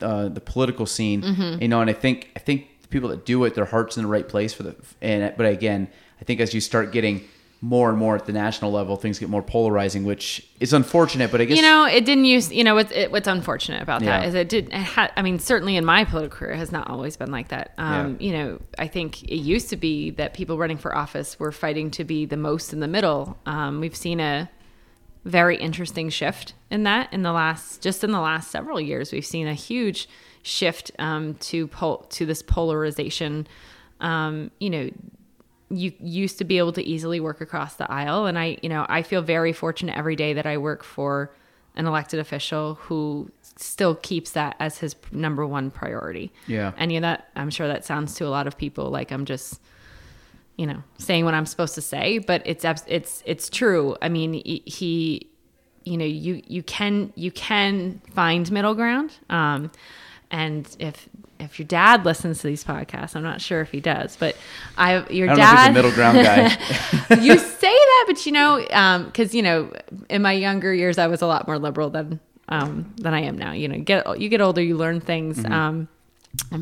[0.00, 1.62] uh, the political scene, Mm-hmm.
[1.62, 4.02] you know, and I think I think the people that do it, their hearts in
[4.02, 5.86] the right place for the and but again,
[6.20, 7.22] I think as you start getting
[7.64, 11.30] more and more at the national level, things get more polarizing, which is unfortunate.
[11.32, 12.52] But I guess You know, it didn't use.
[12.52, 14.28] You know, what's it, what's unfortunate about that Yeah.
[14.28, 14.66] is it did.
[14.66, 17.48] It had, I mean, certainly in my political career, it has not always been like
[17.48, 17.72] that.
[17.78, 18.26] Um, Yeah.
[18.26, 21.90] You know, I think it used to be that people running for office were fighting
[21.92, 23.38] to be the most in the middle.
[23.46, 24.50] Um, we've seen a
[25.24, 29.10] very interesting shift in that in the last just in the last several years.
[29.10, 30.06] We've seen a huge
[30.42, 33.46] shift um, to pol- to this polarization.
[34.00, 34.90] Um, you know,
[35.76, 38.26] you used to be able to easily work across the aisle.
[38.26, 41.34] And i you know i feel very fortunate every day that i work for
[41.76, 46.32] an elected official who still keeps that as his number one priority.
[46.46, 46.72] Yeah.
[46.76, 49.24] and you know that i'm sure that sounds to a lot of people like i'm
[49.24, 49.60] just
[50.56, 53.96] you know saying what i'm supposed to say but it's it's it's true.
[54.00, 55.28] I mean he,
[55.84, 59.12] you know you you can you can find middle ground.
[59.30, 59.70] Um
[60.30, 61.08] and if
[61.44, 64.36] if your dad listens to these podcasts i'm not sure if he does but
[64.76, 67.20] i your I don't know if he's dad a middle ground guy.
[67.22, 69.72] you say that but you know because you know
[70.08, 73.38] in my younger years i was a lot more liberal than um than i am
[73.38, 75.52] now you know get you get older you learn things Mm-hmm.
[75.52, 75.88] um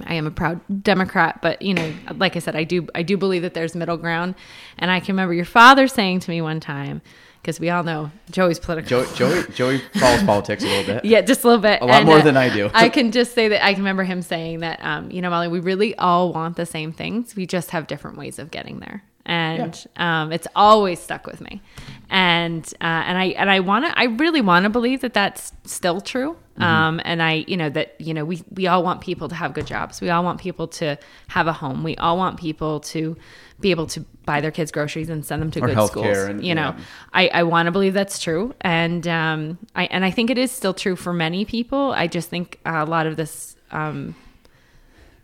[0.06, 3.16] I am a proud Democrat, but you know, like I said, I do I do
[3.16, 4.34] believe that there's middle ground,
[4.78, 7.00] and I can remember your father saying to me one time,
[7.42, 9.04] because we all know Joey's political.
[9.04, 11.04] Joey, Joey Joey follows politics a little bit.
[11.04, 11.82] Yeah, just a little bit.
[11.82, 12.70] A lot more than I do.
[12.72, 15.48] I can just say that I can remember him saying that, um, you know, Molly,
[15.48, 17.34] we really all want the same things.
[17.34, 19.02] We just have different ways of getting there.
[19.26, 21.62] And um, it's always stuck with me.
[22.10, 25.52] And uh, and I and I want to I really want to believe that that's
[25.64, 26.36] still true.
[26.54, 26.62] Mm-hmm.
[26.62, 29.54] Um, and I you know that you know we we all want people to have
[29.54, 30.00] good jobs.
[30.00, 30.98] We all want people to
[31.28, 31.82] have a home.
[31.82, 33.16] We all want people to
[33.60, 36.18] be able to buy their kids groceries and send them to Or good schools.
[36.18, 36.84] and- you know, yeah.
[37.12, 40.50] I, I want to believe that's true, and um, I and I think it is
[40.50, 41.92] still true for many people.
[41.92, 44.14] I just think a lot of this um,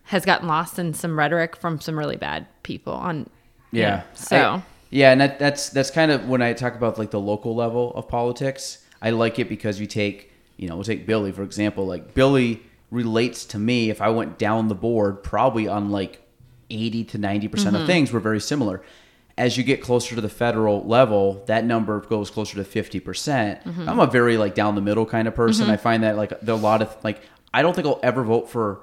[0.05, 2.93] has gotten lost in some rhetoric from some really bad people.
[2.93, 3.29] On
[3.71, 4.03] Yeah.
[4.13, 4.61] so I-
[4.91, 7.93] yeah, and that, that's that's kind of when I talk about like the local level
[7.93, 8.83] of politics.
[9.01, 10.28] I like it because you take,
[10.59, 11.85] you know, we'll take Billy for example.
[11.85, 16.21] Like Billy relates to me if I went down the board, probably on like
[16.69, 17.81] eighty to ninety percent Mm-hmm.
[17.83, 18.81] of things were very similar.
[19.37, 23.63] As you get closer to the federal level, that number goes closer to fifty percent.
[23.63, 23.87] Mm-hmm.
[23.87, 25.69] I'm a very like down the middle kind of person.
[25.69, 27.21] I find that like there are a lot of like
[27.53, 28.81] I don't think I'll ever vote for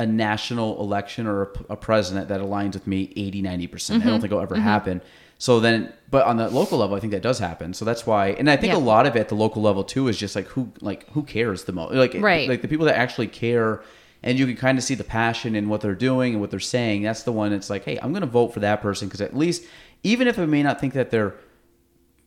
[0.00, 3.94] a national election or a, a president that aligns with me 80 90% Mm-hmm.
[3.94, 5.02] i don't think it'll ever happen
[5.38, 8.28] so then but on the local level i think that does happen so that's why
[8.30, 8.78] and i think Yeah.
[8.78, 11.22] a lot of it at the local level too is just like who like who
[11.22, 12.48] cares the most like Right.
[12.48, 13.80] like the people that actually care
[14.22, 16.58] and you can kind of see the passion in what they're doing and what they're
[16.58, 17.02] saying.
[17.02, 17.52] That's the one.
[17.52, 19.62] It's like, hey, I'm going to vote for that person because at least,
[20.02, 21.36] even if I may not think that they're,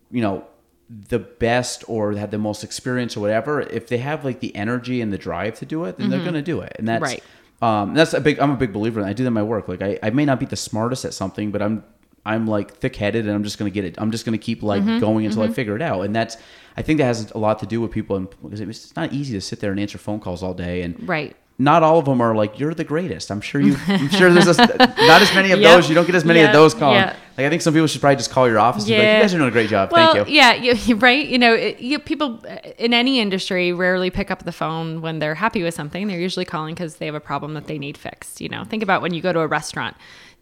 [0.09, 0.45] you know,
[0.89, 5.01] the best or had the most experience or whatever, if they have like the energy
[5.01, 7.23] and the drive to do it, then they're going to do it, and that's Right.
[7.61, 8.39] um, that's a big.
[8.39, 9.05] I'm a big believer in.
[9.05, 9.67] I do that in my work.
[9.67, 11.83] Like I, I may not be the smartest at something, but I'm
[12.25, 13.95] I'm like thick headed, and I'm just gonna get it.
[13.97, 16.01] I'm just gonna keep like going until I figure it out.
[16.01, 16.37] And that's
[16.77, 19.33] I think that has a lot to do with people, and because it's not easy
[19.33, 21.35] to sit there and answer phone calls all day, and Right.
[21.57, 23.31] not all of them are like you're the greatest.
[23.31, 23.75] I'm sure you.
[23.87, 25.75] I'm sure there's a, not as many of Yep.
[25.75, 25.89] those.
[25.89, 26.47] You don't get as many Yeah.
[26.47, 26.97] of those calling.
[26.97, 27.15] Yeah.
[27.37, 29.15] Like I think some people should probably just call your office and be like, Yeah.
[29.17, 29.91] "You guys are doing a great job.
[29.91, 31.27] Well, Thank you." yeah, you, you- right.
[31.27, 35.17] You know, it, you, people uh, in any industry rarely pick up the phone when
[35.19, 36.07] they're happy with something.
[36.07, 38.39] They're usually calling because they have a problem that they need fixed.
[38.41, 39.95] You know, think about when you go to a restaurant.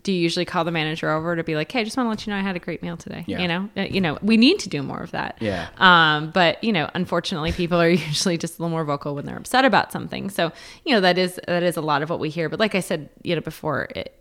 [0.03, 2.09] Do you usually call the manager over to be like, "Hey, I just want to
[2.09, 3.39] let you know I had a great meal today." Yeah.
[3.39, 5.37] You know, Uh, you know, we need to do more of that.
[5.39, 5.67] Yeah.
[5.77, 9.37] Um, but you know, unfortunately, people are usually just a little more vocal when they're
[9.37, 10.29] upset about something.
[10.29, 10.51] So
[10.85, 12.49] you know, that is that is a lot of what we hear.
[12.49, 14.15] But like I said, you know, before it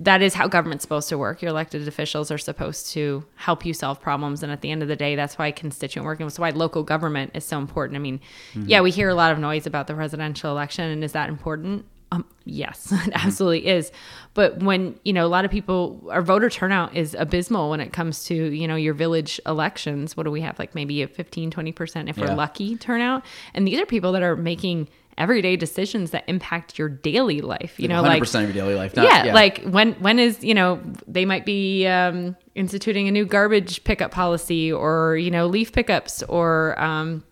[0.00, 1.42] that is how government's supposed to work.
[1.42, 4.42] Your elected officials are supposed to help you solve problems.
[4.42, 6.82] And at the end of the day, that's why constituent work and that's why local
[6.84, 7.96] government is so important.
[7.96, 8.20] I mean,
[8.54, 10.84] yeah, we hear a lot of noise about the presidential election.
[10.84, 11.84] And is that important?
[12.10, 13.92] Um, yes, it absolutely is.
[14.34, 17.92] But when, you know, a lot of people, our voter turnout is abysmal when it
[17.92, 20.16] comes to, you know, your village elections.
[20.16, 20.58] What do we have?
[20.58, 22.24] Like maybe a 15, 20% if Yeah.
[22.24, 23.24] we're lucky turnout.
[23.54, 24.88] And these are people that are making
[25.18, 27.78] everyday decisions that impact your daily life.
[27.78, 28.96] You know, 100% like of your daily life.
[28.96, 33.26] Not, yeah, like when when is you know they might be um, instituting a new
[33.26, 37.24] garbage pickup policy or you know leaf pickups or um,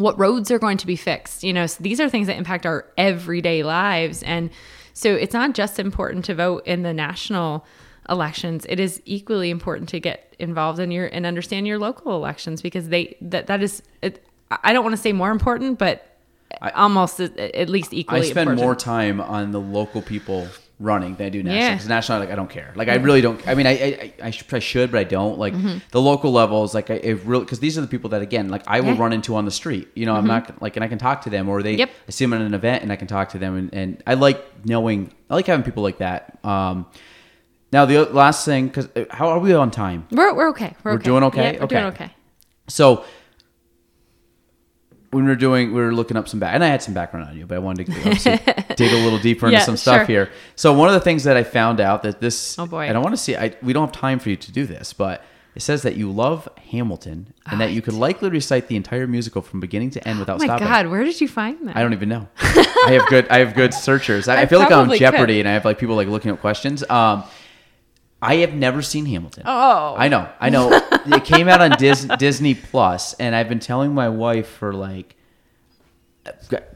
[0.00, 1.44] what roads are going to be fixed.
[1.44, 4.50] You know, so these are things that impact our everyday lives, and
[4.92, 7.64] so it's not just important to vote in the national
[8.08, 12.60] elections it is equally important to get involved in your and understand your local elections
[12.60, 14.24] because they that that is it,
[14.64, 16.16] i don't want to say more important but
[16.74, 18.60] almost at at least equally I spend important.
[18.60, 20.48] more time on the local people
[20.80, 21.60] running than I do national.
[21.62, 21.74] Yeah.
[21.74, 22.72] Because national, like I don't care.
[22.74, 23.46] Like I really don't.
[23.46, 25.38] I mean, I I, I, should, I should, but I don't.
[25.38, 25.78] Like Mm-hmm.
[25.92, 28.62] the local levels, like I it really because these are the people that again, like
[28.66, 28.92] I will Yeah.
[28.94, 29.02] Mm-hmm.
[29.02, 29.88] run into on the street.
[29.94, 31.90] You know, I'm not like, and I can talk to them, or they, Yep.
[32.08, 34.14] I see them at an event and I can talk to them, and, and I
[34.14, 35.12] like knowing.
[35.28, 36.38] I like having people like that.
[36.44, 36.86] Um,
[37.72, 40.06] now the last thing, because how are we on time?
[40.10, 40.74] We're, we're okay.
[40.82, 41.04] We're, We're okay.
[41.04, 41.52] doing okay?
[41.54, 42.04] Yeah, we're doing Okay.
[42.06, 42.14] okay.
[42.68, 43.04] So
[45.10, 47.28] when we were doing, we were looking up some back, and I had some background
[47.28, 47.92] on you, but I wanted to
[48.76, 50.04] dig a little deeper into Yeah, some stuff sure.
[50.06, 50.30] here.
[50.56, 52.86] So one of the things that I found out that this, Oh, boy.
[52.86, 54.92] and I want to see, I we don't have time for you to do this,
[54.92, 55.24] but
[55.56, 59.42] it says that you love Hamilton and that you could likely recite the entire musical
[59.42, 60.68] from beginning to end without Oh my stopping.
[60.68, 61.76] God, where did you find that?
[61.76, 62.28] I don't even know.
[62.40, 63.28] I have good.
[63.30, 64.28] I have good searchers.
[64.28, 65.40] I, I I feel like I'm on Jeopardy, could.
[65.40, 66.88] and I have like people like looking up questions.
[66.88, 67.24] Um,
[68.22, 69.44] I have never seen Hamilton.
[69.46, 69.94] Oh.
[69.96, 70.28] I know.
[70.40, 70.70] I know.
[71.06, 75.16] it came out on Dis- Disney Plus, and I've been telling my wife for like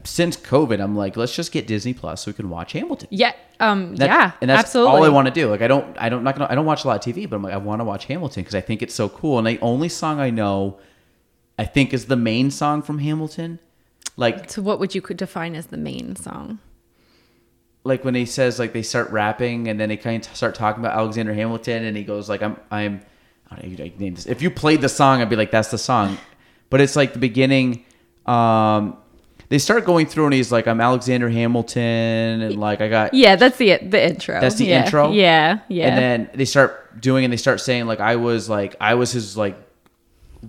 [0.03, 0.81] since COVID.
[0.81, 3.07] I'm like, let's just get Disney Plus so we can watch Hamilton.
[3.11, 3.33] Yeah.
[3.59, 3.95] Um.
[3.97, 4.31] That- yeah.
[4.41, 4.93] and that's absolutely.
[4.93, 5.49] all I want to do.
[5.49, 7.35] Like, I don't, I don't, not gonna, I don't watch a lot of TV, but
[7.35, 9.37] I'm like, I want to watch Hamilton because I think it's so cool.
[9.37, 10.79] And the only song I know,
[11.59, 13.59] I think, is the main song from Hamilton.
[14.17, 16.59] Like, So, what would you could define as the main song?
[17.85, 20.83] Like when he says like they start rapping and then they kind of start talking
[20.83, 23.01] about Alexander Hamilton and he goes like I'm I'm
[23.49, 24.25] I don't know you name this.
[24.25, 26.17] If you played the song, I'd be like that's the song,
[26.69, 27.85] but it's like the beginning.
[28.25, 28.97] Um,
[29.49, 33.35] they start going through and he's like I'm Alexander Hamilton and like I got Yeah,
[33.35, 34.41] that's the the intro.
[34.41, 34.83] That's the Yeah.
[34.85, 35.11] intro?
[35.11, 35.59] Yeah.
[35.69, 35.87] Yeah.
[35.87, 39.11] and then they start doing and they start saying like I was like I was
[39.11, 39.55] his like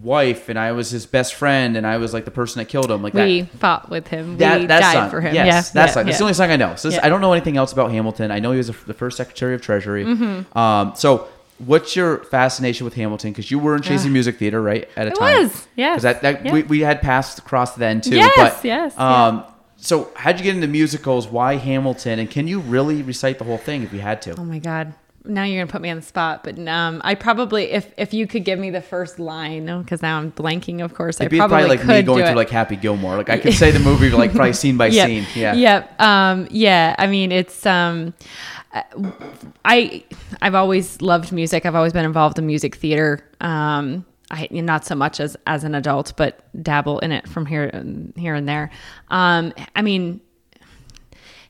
[0.02, 2.90] wife and I was his best friend and I was like the person that killed
[2.90, 3.26] him like that.
[3.26, 4.36] we fought with him.
[4.38, 5.10] That, we that died song.
[5.10, 5.34] for him.
[5.34, 5.52] Yes, yeah.
[5.52, 6.04] that yeah, song.
[6.04, 6.18] That's yeah.
[6.18, 6.76] the only song I know.
[6.76, 7.06] So this, Yeah.
[7.06, 8.30] I don't know anything else about Hamilton.
[8.30, 10.04] I know he was the first Secretary of Treasury.
[10.04, 10.56] Mm-hmm.
[10.58, 11.28] Um, so,
[11.58, 13.32] what's your fascination with Hamilton?
[13.32, 14.88] Because you were in Chazy Music Theater, right?
[14.96, 16.52] At a It time, was, yes, Because that, that yeah.
[16.52, 18.16] we, we had passed across then too.
[18.16, 19.44] Yes, but, yes, Um,
[19.78, 21.28] So, how'd you get into musicals?
[21.28, 22.18] Why Hamilton?
[22.18, 24.38] And can you really recite the whole thing if you had to?
[24.38, 24.92] Oh my god.
[25.26, 28.26] Now you're gonna put me on the spot, but um, I probably if if you
[28.26, 30.84] could give me the first line, because now I'm blanking.
[30.84, 32.36] Of course, It'd I be probably, probably like could me going through it.
[32.36, 33.16] like Happy Gilmore.
[33.16, 35.06] Like I could say the movie like probably scene by Yep.
[35.08, 35.26] scene.
[35.34, 35.54] Yeah.
[35.54, 36.00] Yep.
[36.00, 36.94] Um, yeah.
[36.98, 38.14] I mean, it's um,
[39.64, 40.04] I
[40.40, 41.66] I've always loved music.
[41.66, 43.24] I've always been involved in music theater.
[43.40, 47.70] Um, I not so much as as an adult, but dabble in it from here
[48.16, 48.70] here and there.
[49.08, 50.20] Um, I mean,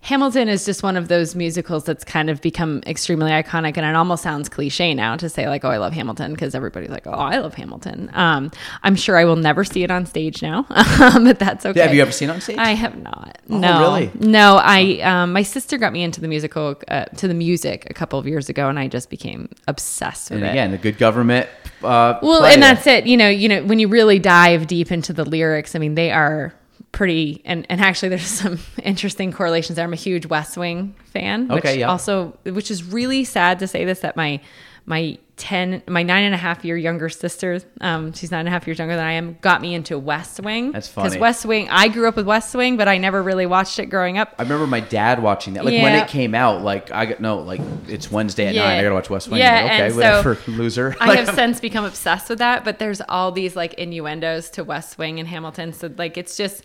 [0.07, 3.97] Hamilton is just one of those musicals that's kind of become extremely iconic, and it
[3.97, 7.11] almost sounds cliche now to say like, "Oh, I love Hamilton," because everybody's like, "Oh,
[7.11, 8.53] I love Hamilton." Um,
[8.85, 11.81] I'm sure I will never see it on stage now, but that's okay.
[11.81, 12.57] Have you ever seen it on stage?
[12.57, 13.39] I have not.
[13.51, 14.13] Oh, no, really?
[14.21, 17.95] No, I um, my sister got me into the musical uh, to the music a
[17.95, 20.51] couple of years ago, and I just became obsessed with and it.
[20.51, 21.49] again, the good government.
[21.83, 23.07] Uh, well, play and that's it.
[23.07, 26.13] You know, you know, when you really dive deep into the lyrics, I mean, they
[26.13, 26.55] are
[26.97, 29.85] pretty and, and actually there's some interesting correlations there.
[29.85, 31.49] I'm a huge West Wing fan.
[31.49, 31.91] Which Okay, yeah.
[31.91, 34.41] Also, which is really sad to say this that my
[34.87, 38.53] my ten my nine and a half year younger sister, um, she's nine and a
[38.53, 40.73] half years younger than I am, got me into West Wing.
[40.73, 41.21] That's funny Because.
[41.21, 44.17] West Wing, I grew up with West Wing, but I never really watched it growing
[44.17, 44.35] up.
[44.39, 45.65] I remember my dad watching that.
[45.65, 48.63] Like when it came out, like I got no, like it's Wednesday at Yeah.
[48.63, 48.79] nine.
[48.79, 49.41] I gotta watch West Wing.
[49.41, 50.97] Yeah, Like, okay, and so loser.
[51.01, 54.97] I have since become obsessed with that, but there's all these like innuendos to West
[54.97, 55.73] Wing and Hamilton.
[55.75, 56.63] So like it's just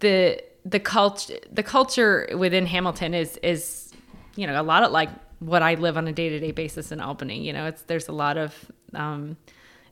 [0.00, 3.92] the the culture the culture within Hamilton is is
[4.36, 5.08] you know a lot of like
[5.40, 7.46] what I live on a day to day basis in Albany.
[7.46, 8.54] You know, it's there's a lot of
[8.94, 9.36] um,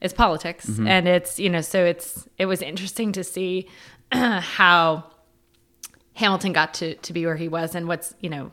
[0.01, 0.87] it's politics Mm-hmm.
[0.89, 3.69] and it's you know so it's it was interesting to see
[4.13, 5.05] how
[6.15, 8.53] Hamilton got to to be where he was and what's you know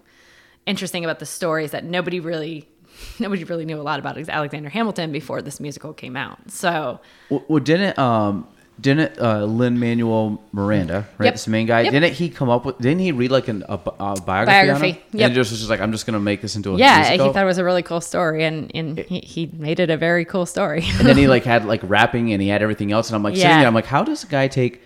[0.65, 2.69] interesting about the story is that nobody really
[3.19, 6.39] nobody really knew a lot about Alexander Hamilton before this musical came out.
[6.51, 6.99] So
[7.29, 8.47] Well, well, didn't um
[8.81, 11.33] didn't uh, Lin Manuel Miranda, right, Yep.
[11.35, 11.91] this main guy, Yep.
[11.91, 12.77] didn't he come up with?
[12.79, 14.29] Didn't he read like an, a, a biography?
[14.31, 15.25] on Biography, yep.
[15.27, 17.27] And it just was just like, I'm just gonna make this into a yeah, musical.
[17.27, 19.97] he thought it was a really cool story, and and he, he made it a
[19.97, 20.83] very cool story.
[20.99, 23.35] and then he like had like rapping and he had everything else, and I'm like
[23.35, 23.59] sitting Yeah.
[23.59, 24.81] there, I'm like, how does a guy take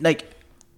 [0.00, 0.28] like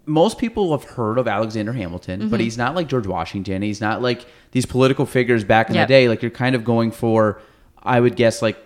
[0.04, 2.28] most people have heard of Alexander Hamilton, Mm-hmm.
[2.30, 3.62] but he's not like George Washington.
[3.62, 5.88] He's not like these political figures back in Yep.
[5.88, 6.08] the day.
[6.08, 7.40] Like you're kind of going for,
[7.82, 8.56] I would guess like.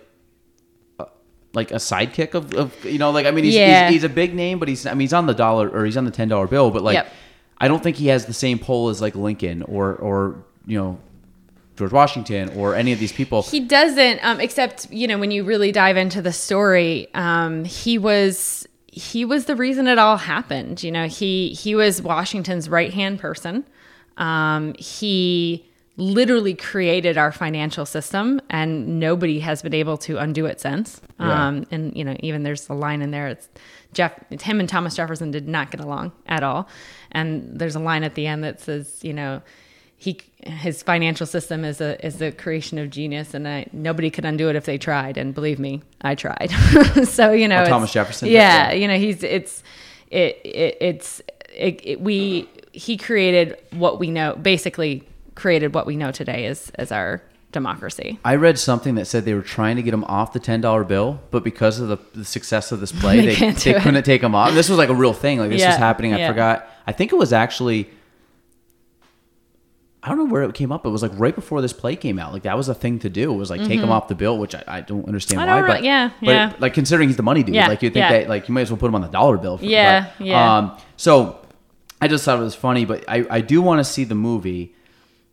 [1.57, 3.87] Like a sidekick of, of, you know, like I mean, he's, Yeah.
[3.87, 5.97] he's he's a big name, but he's I mean he's on the dollar or he's
[5.97, 7.13] on the ten dollar bill, but like Yep.
[7.59, 10.99] I don't think he has the same pull as like Lincoln or or you know
[11.75, 13.41] George Washington or any of these people.
[13.43, 17.97] He doesn't, um, except you know when you really dive into the story, um, he
[17.97, 20.81] was he was the reason it all happened.
[20.83, 23.65] You know, he he was Washington's right hand person.
[24.17, 25.66] Um, he
[25.97, 31.01] literally created our financial system, and nobody has been able to undo it since.
[31.19, 31.47] Yeah.
[31.47, 33.27] Um, and you know, even there's a line in there.
[33.27, 33.49] It's
[33.93, 34.13] Jeff.
[34.29, 36.69] It's him and Thomas Jefferson did not get along at all.
[37.11, 39.41] And there's a line at the end that says, you know,
[39.95, 44.25] he his financial system is a is the creation of genius, and I, nobody could
[44.25, 45.17] undo it if they tried.
[45.17, 46.51] And believe me, I tried.
[47.05, 48.27] so you know, Oh, Thomas Jefferson?
[48.29, 48.73] Yeah, Yeah.
[48.73, 49.63] you know, he's it's
[50.11, 51.21] it, it it's
[51.55, 54.35] it, it, we he created what we know.
[54.35, 55.03] Basically,
[55.37, 57.21] created what we know today as as our
[57.53, 58.19] democracy.
[58.25, 60.83] I read something that said they were trying to get him off the ten dollar
[60.83, 64.21] bill, but because of the, the success of this play, They they, they, couldn't take
[64.21, 64.53] him off.
[64.53, 65.39] This was like a real thing.
[65.39, 66.13] Like this was happening.
[66.13, 66.27] I yeah.
[66.27, 66.67] forgot.
[66.85, 67.89] I think it was actually.
[70.03, 70.85] I don't know where it came up.
[70.85, 72.31] It was like right before this play came out.
[72.31, 73.33] Like that was a thing to do.
[73.33, 75.49] It was like take him off the bill, which I, I don't understand Mm-hmm.
[75.49, 75.59] I why.
[75.59, 76.53] don't but really- yeah, but yeah.
[76.59, 78.11] like considering he's the money dude, Yeah, like you think yeah.
[78.19, 79.57] that like you might as well put him on the dollar bill.
[79.57, 80.57] For, Yeah, but, yeah.
[80.57, 81.39] Um, so
[81.99, 84.73] I just thought it was funny, but I I do want to see the movie.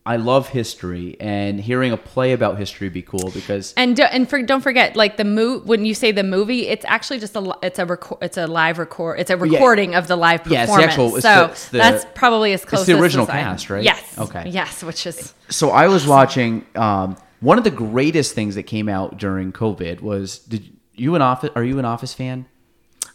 [0.07, 4.02] I love history, and hearing a play about history would be cool because And do,
[4.02, 7.34] and for, don't forget, like the mo- when you say the movie, it's actually just
[7.34, 10.66] a it's a record it's a live record it's a recording of the live Yeah,
[10.66, 10.84] performance.
[10.92, 12.84] it's the actual- it's so the- it's the- that's probably as close.
[12.84, 13.82] the as original cast, right?
[13.82, 14.18] Yes.
[14.18, 14.44] Okay.
[14.50, 18.90] Yes, which is so I was watching um, one of the greatest things that came
[18.90, 22.44] out during COVID was did you an office are you an office fan?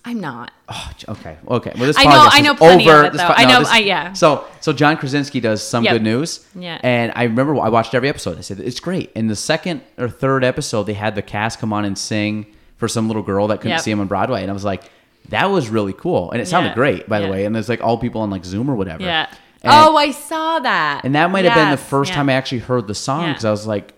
[0.05, 0.51] I'm not.
[0.69, 1.71] Oh, okay, okay.
[1.75, 3.05] Well, this I know- I know plenty of over.
[3.05, 3.27] it, This though.
[3.27, 4.13] po- I no, know- this- I- yeah.
[4.13, 5.93] So, so John Krasinski does some Yep.
[5.93, 6.45] good news.
[6.55, 6.79] Yeah.
[6.83, 8.37] And I remember I watched every episode.
[8.37, 9.11] I said it's great.
[9.13, 12.45] In the second or third episode, they had the cast come on and sing
[12.77, 13.81] for some little girl that couldn't Yep.
[13.81, 14.83] see him on Broadway, and I was like,
[15.27, 16.75] that was really cool, and it sounded Yeah.
[16.75, 17.43] great, by the way.
[17.45, 19.03] And there's like all people on like Zoom or whatever.
[19.03, 19.27] Yeah.
[19.61, 21.01] And- oh, I saw that.
[21.03, 22.15] and that might have been the first yeah.
[22.15, 23.27] time I actually heard the song Yeah.
[23.33, 23.93] because I was like,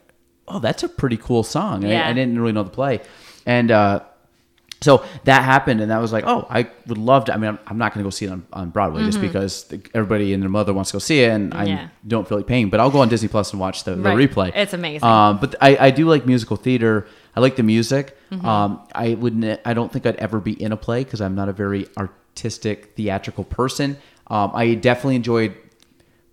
[0.48, 2.10] "Oh, that's a pretty cool song." And I- Yeah.
[2.10, 3.02] I, didn't really know the play,
[3.46, 4.00] and uh,
[4.82, 7.60] so that happened, and that was like, "Oh, I would love to." I mean, I'm,
[7.68, 10.42] I'm not going to go see it on, on Broadway just because the, everybody and
[10.42, 11.68] their mother wants to go see it, and I Mm-hmm.
[11.68, 11.88] Yeah.
[12.08, 12.70] don't feel like paying.
[12.70, 14.18] But I'll go on Disney Plus and watch the, the Right.
[14.30, 14.52] replay.
[14.56, 15.08] It's amazing.
[15.08, 17.06] Um, but I, I do like musical theater.
[17.36, 18.18] I like the music.
[18.32, 18.46] Mm-hmm.
[18.46, 19.62] Um, I wouldn't.
[19.66, 22.96] I don't think I'd ever be in a play because I'm not a very artistic
[22.96, 23.98] theatrical person.
[24.28, 25.56] Um, I definitely enjoyed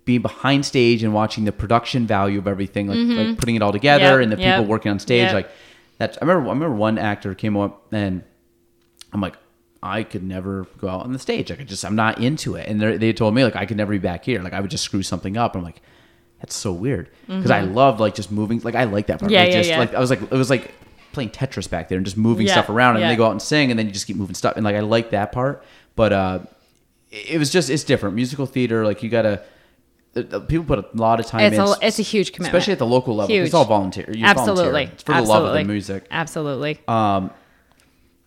[0.05, 3.71] being behind stage and watching the production value of everything, like, like putting it all
[3.71, 4.21] together Mm-hmm.
[4.21, 5.25] Yep, and the yep, people working on stage.
[5.25, 5.33] yep.
[5.33, 5.49] Like
[5.99, 6.17] that's.
[6.17, 6.49] I remember.
[6.49, 8.23] I remember one actor came up and
[9.13, 9.35] I'm like,
[9.81, 11.49] I could never go out on the stage.
[11.49, 12.67] Like I just, I'm not into it.
[12.67, 14.41] And they're- told me like I could never be back here.
[14.41, 15.55] Like I would just screw something up.
[15.55, 15.81] I'm like,
[16.39, 18.59] that's so weird because I love like just moving.
[18.61, 19.31] Like I like that part.
[19.31, 19.33] Mm-hmm.
[19.33, 19.79] Yeah, like, yeah, just, yeah.
[19.79, 20.73] Like I was like, it was like
[21.11, 22.95] playing Tetris back there and just moving Yeah, stuff around.
[22.95, 23.09] And yeah.
[23.09, 24.55] they go out and sing, and then you just keep moving stuff.
[24.55, 25.63] And like I like that part,
[25.95, 26.39] but uh,
[27.11, 28.15] it was just it's different.
[28.15, 29.43] Musical theater, like you gotta.
[30.47, 32.79] People put a lot of time It's in, a it's a huge commitment, especially at
[32.79, 33.35] the local level.
[33.35, 34.09] It's all volunteer.
[34.11, 34.85] You Absolutely.
[34.85, 36.07] It's for the love of the music.
[36.09, 36.79] Absolutely.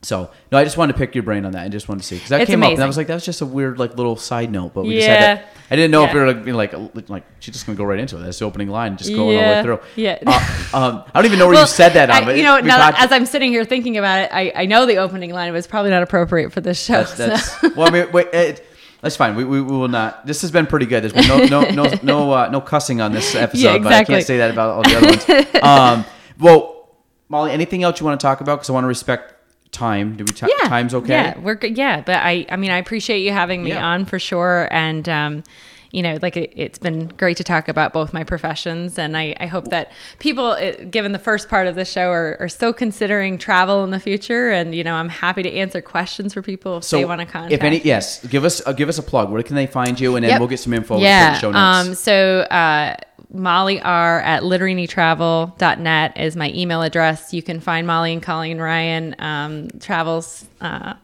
[0.05, 1.62] So no, I just wanted to pick your brain on that.
[1.64, 3.14] I just wanted to see because that It's came up and I was like, that
[3.14, 5.44] was just a weird like little side note, but we just had Yeah.
[5.70, 6.14] I didn't know if Yeah.
[6.14, 8.22] we were like, like like she's just gonna go right into it.
[8.22, 9.80] That's the opening line, just going all the way through.
[9.94, 10.18] Yeah.
[10.26, 12.22] Uh, um, I don't even know where Well, you said that on.
[12.22, 14.53] I- but you know, we've now that, as I'm sitting here thinking about it, I,
[14.57, 17.05] I know the opening line was probably not appropriate for this show.
[17.05, 18.66] That's, so- well, I mean, wait, it,
[19.03, 19.36] that's fine.
[19.36, 20.26] We, we, we will not.
[20.26, 21.03] This has been pretty good.
[21.05, 24.03] There's been no no no no uh, no cussing on this episode, Yeah, but I
[24.03, 25.46] can't say that about all the other ones.
[25.62, 26.05] Um,
[26.40, 26.88] well,
[27.28, 28.57] Molly, anything else you want to talk about?
[28.57, 29.32] Because I want to respect
[29.73, 30.16] time.
[30.16, 31.09] Do we ti yeah, time's okay?
[31.14, 31.77] Yeah, we're good.
[31.77, 33.85] Yeah, but I, I mean, I appreciate you having me Yeah.
[33.85, 35.43] on for sure, and um,
[35.91, 39.35] you know, like it, it's been great to talk about both my professions, and I,
[39.41, 42.73] I hope that people, it, given the first part of the show, are, are still
[42.73, 46.79] considering travel in the future, and you know, I'm happy to answer questions for people
[46.79, 47.53] if So they want to contact.
[47.53, 49.31] if any, yes, give us uh, give us a plug.
[49.31, 50.16] Where can they find you?
[50.16, 50.41] And then Yep.
[50.41, 50.99] we'll get some info.
[50.99, 51.33] Yeah.
[51.35, 51.89] the show notes.
[51.89, 52.97] Um, so uh,
[53.33, 57.33] Molly R at litterinitravel.net is my email address.
[57.33, 60.95] You can find Molly and Colleen Ryan um, travels uh,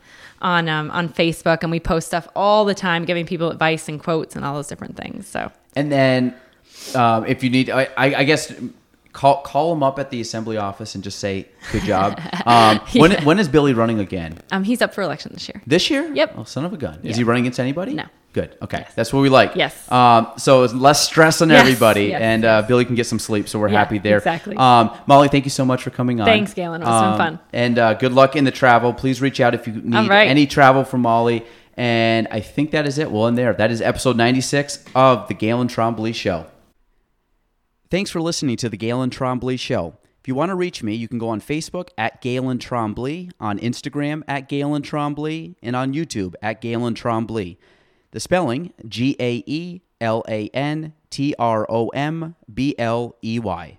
[0.41, 4.01] on um, on Facebook, and we post stuff all the time, giving people advice and
[4.03, 5.27] quotes and all those different things.
[5.27, 6.35] So And then,
[6.95, 8.53] um, if you need, I, I, I guess,
[9.13, 13.13] call call them up at the assembly office and just say, "Good job." Um, When
[13.25, 14.39] when is Billy running again?
[14.53, 15.61] um, he's up for election this year.
[15.67, 16.11] This year?
[16.15, 16.35] Yep.
[16.39, 16.95] Oh, son of a gun.
[17.03, 17.17] Is Yeah.
[17.17, 17.93] he running against anybody?
[17.93, 18.05] No.
[18.35, 18.57] Good.
[18.63, 18.87] Okay.
[18.95, 19.57] That's what we like.
[19.57, 19.91] Yes.
[19.91, 23.19] Um, so it's less stress on Yes, everybody, yes, and uh, Billy can get some
[23.19, 23.49] sleep.
[23.49, 24.19] So we're Yeah, happy there.
[24.19, 24.55] exactly.
[24.57, 26.27] Um, Molly, thank you so much for coming on.
[26.27, 26.81] Thanks, Gaelan.
[26.83, 27.39] It was Um, fun.
[27.53, 28.93] And uh, good luck in the travel.
[28.93, 30.29] Please reach out if you need right.
[30.29, 31.45] any travel from Molly.
[31.77, 33.11] And I think that is it.
[33.11, 33.55] We'll end there.
[33.55, 36.47] That is episode 96 of the Gaelan Trombley Show.
[37.91, 39.95] Thanks for listening to the Gaelan Trombley Show.
[40.21, 43.59] If you want to reach me, you can go on Facebook at Gaelan Trombley, on
[43.59, 47.57] Instagram at Gaelan Trombley, and on YouTube at Gaelan Trombley.
[48.11, 53.39] The spelling G A E L A N T R O M B L E
[53.39, 53.79] Y.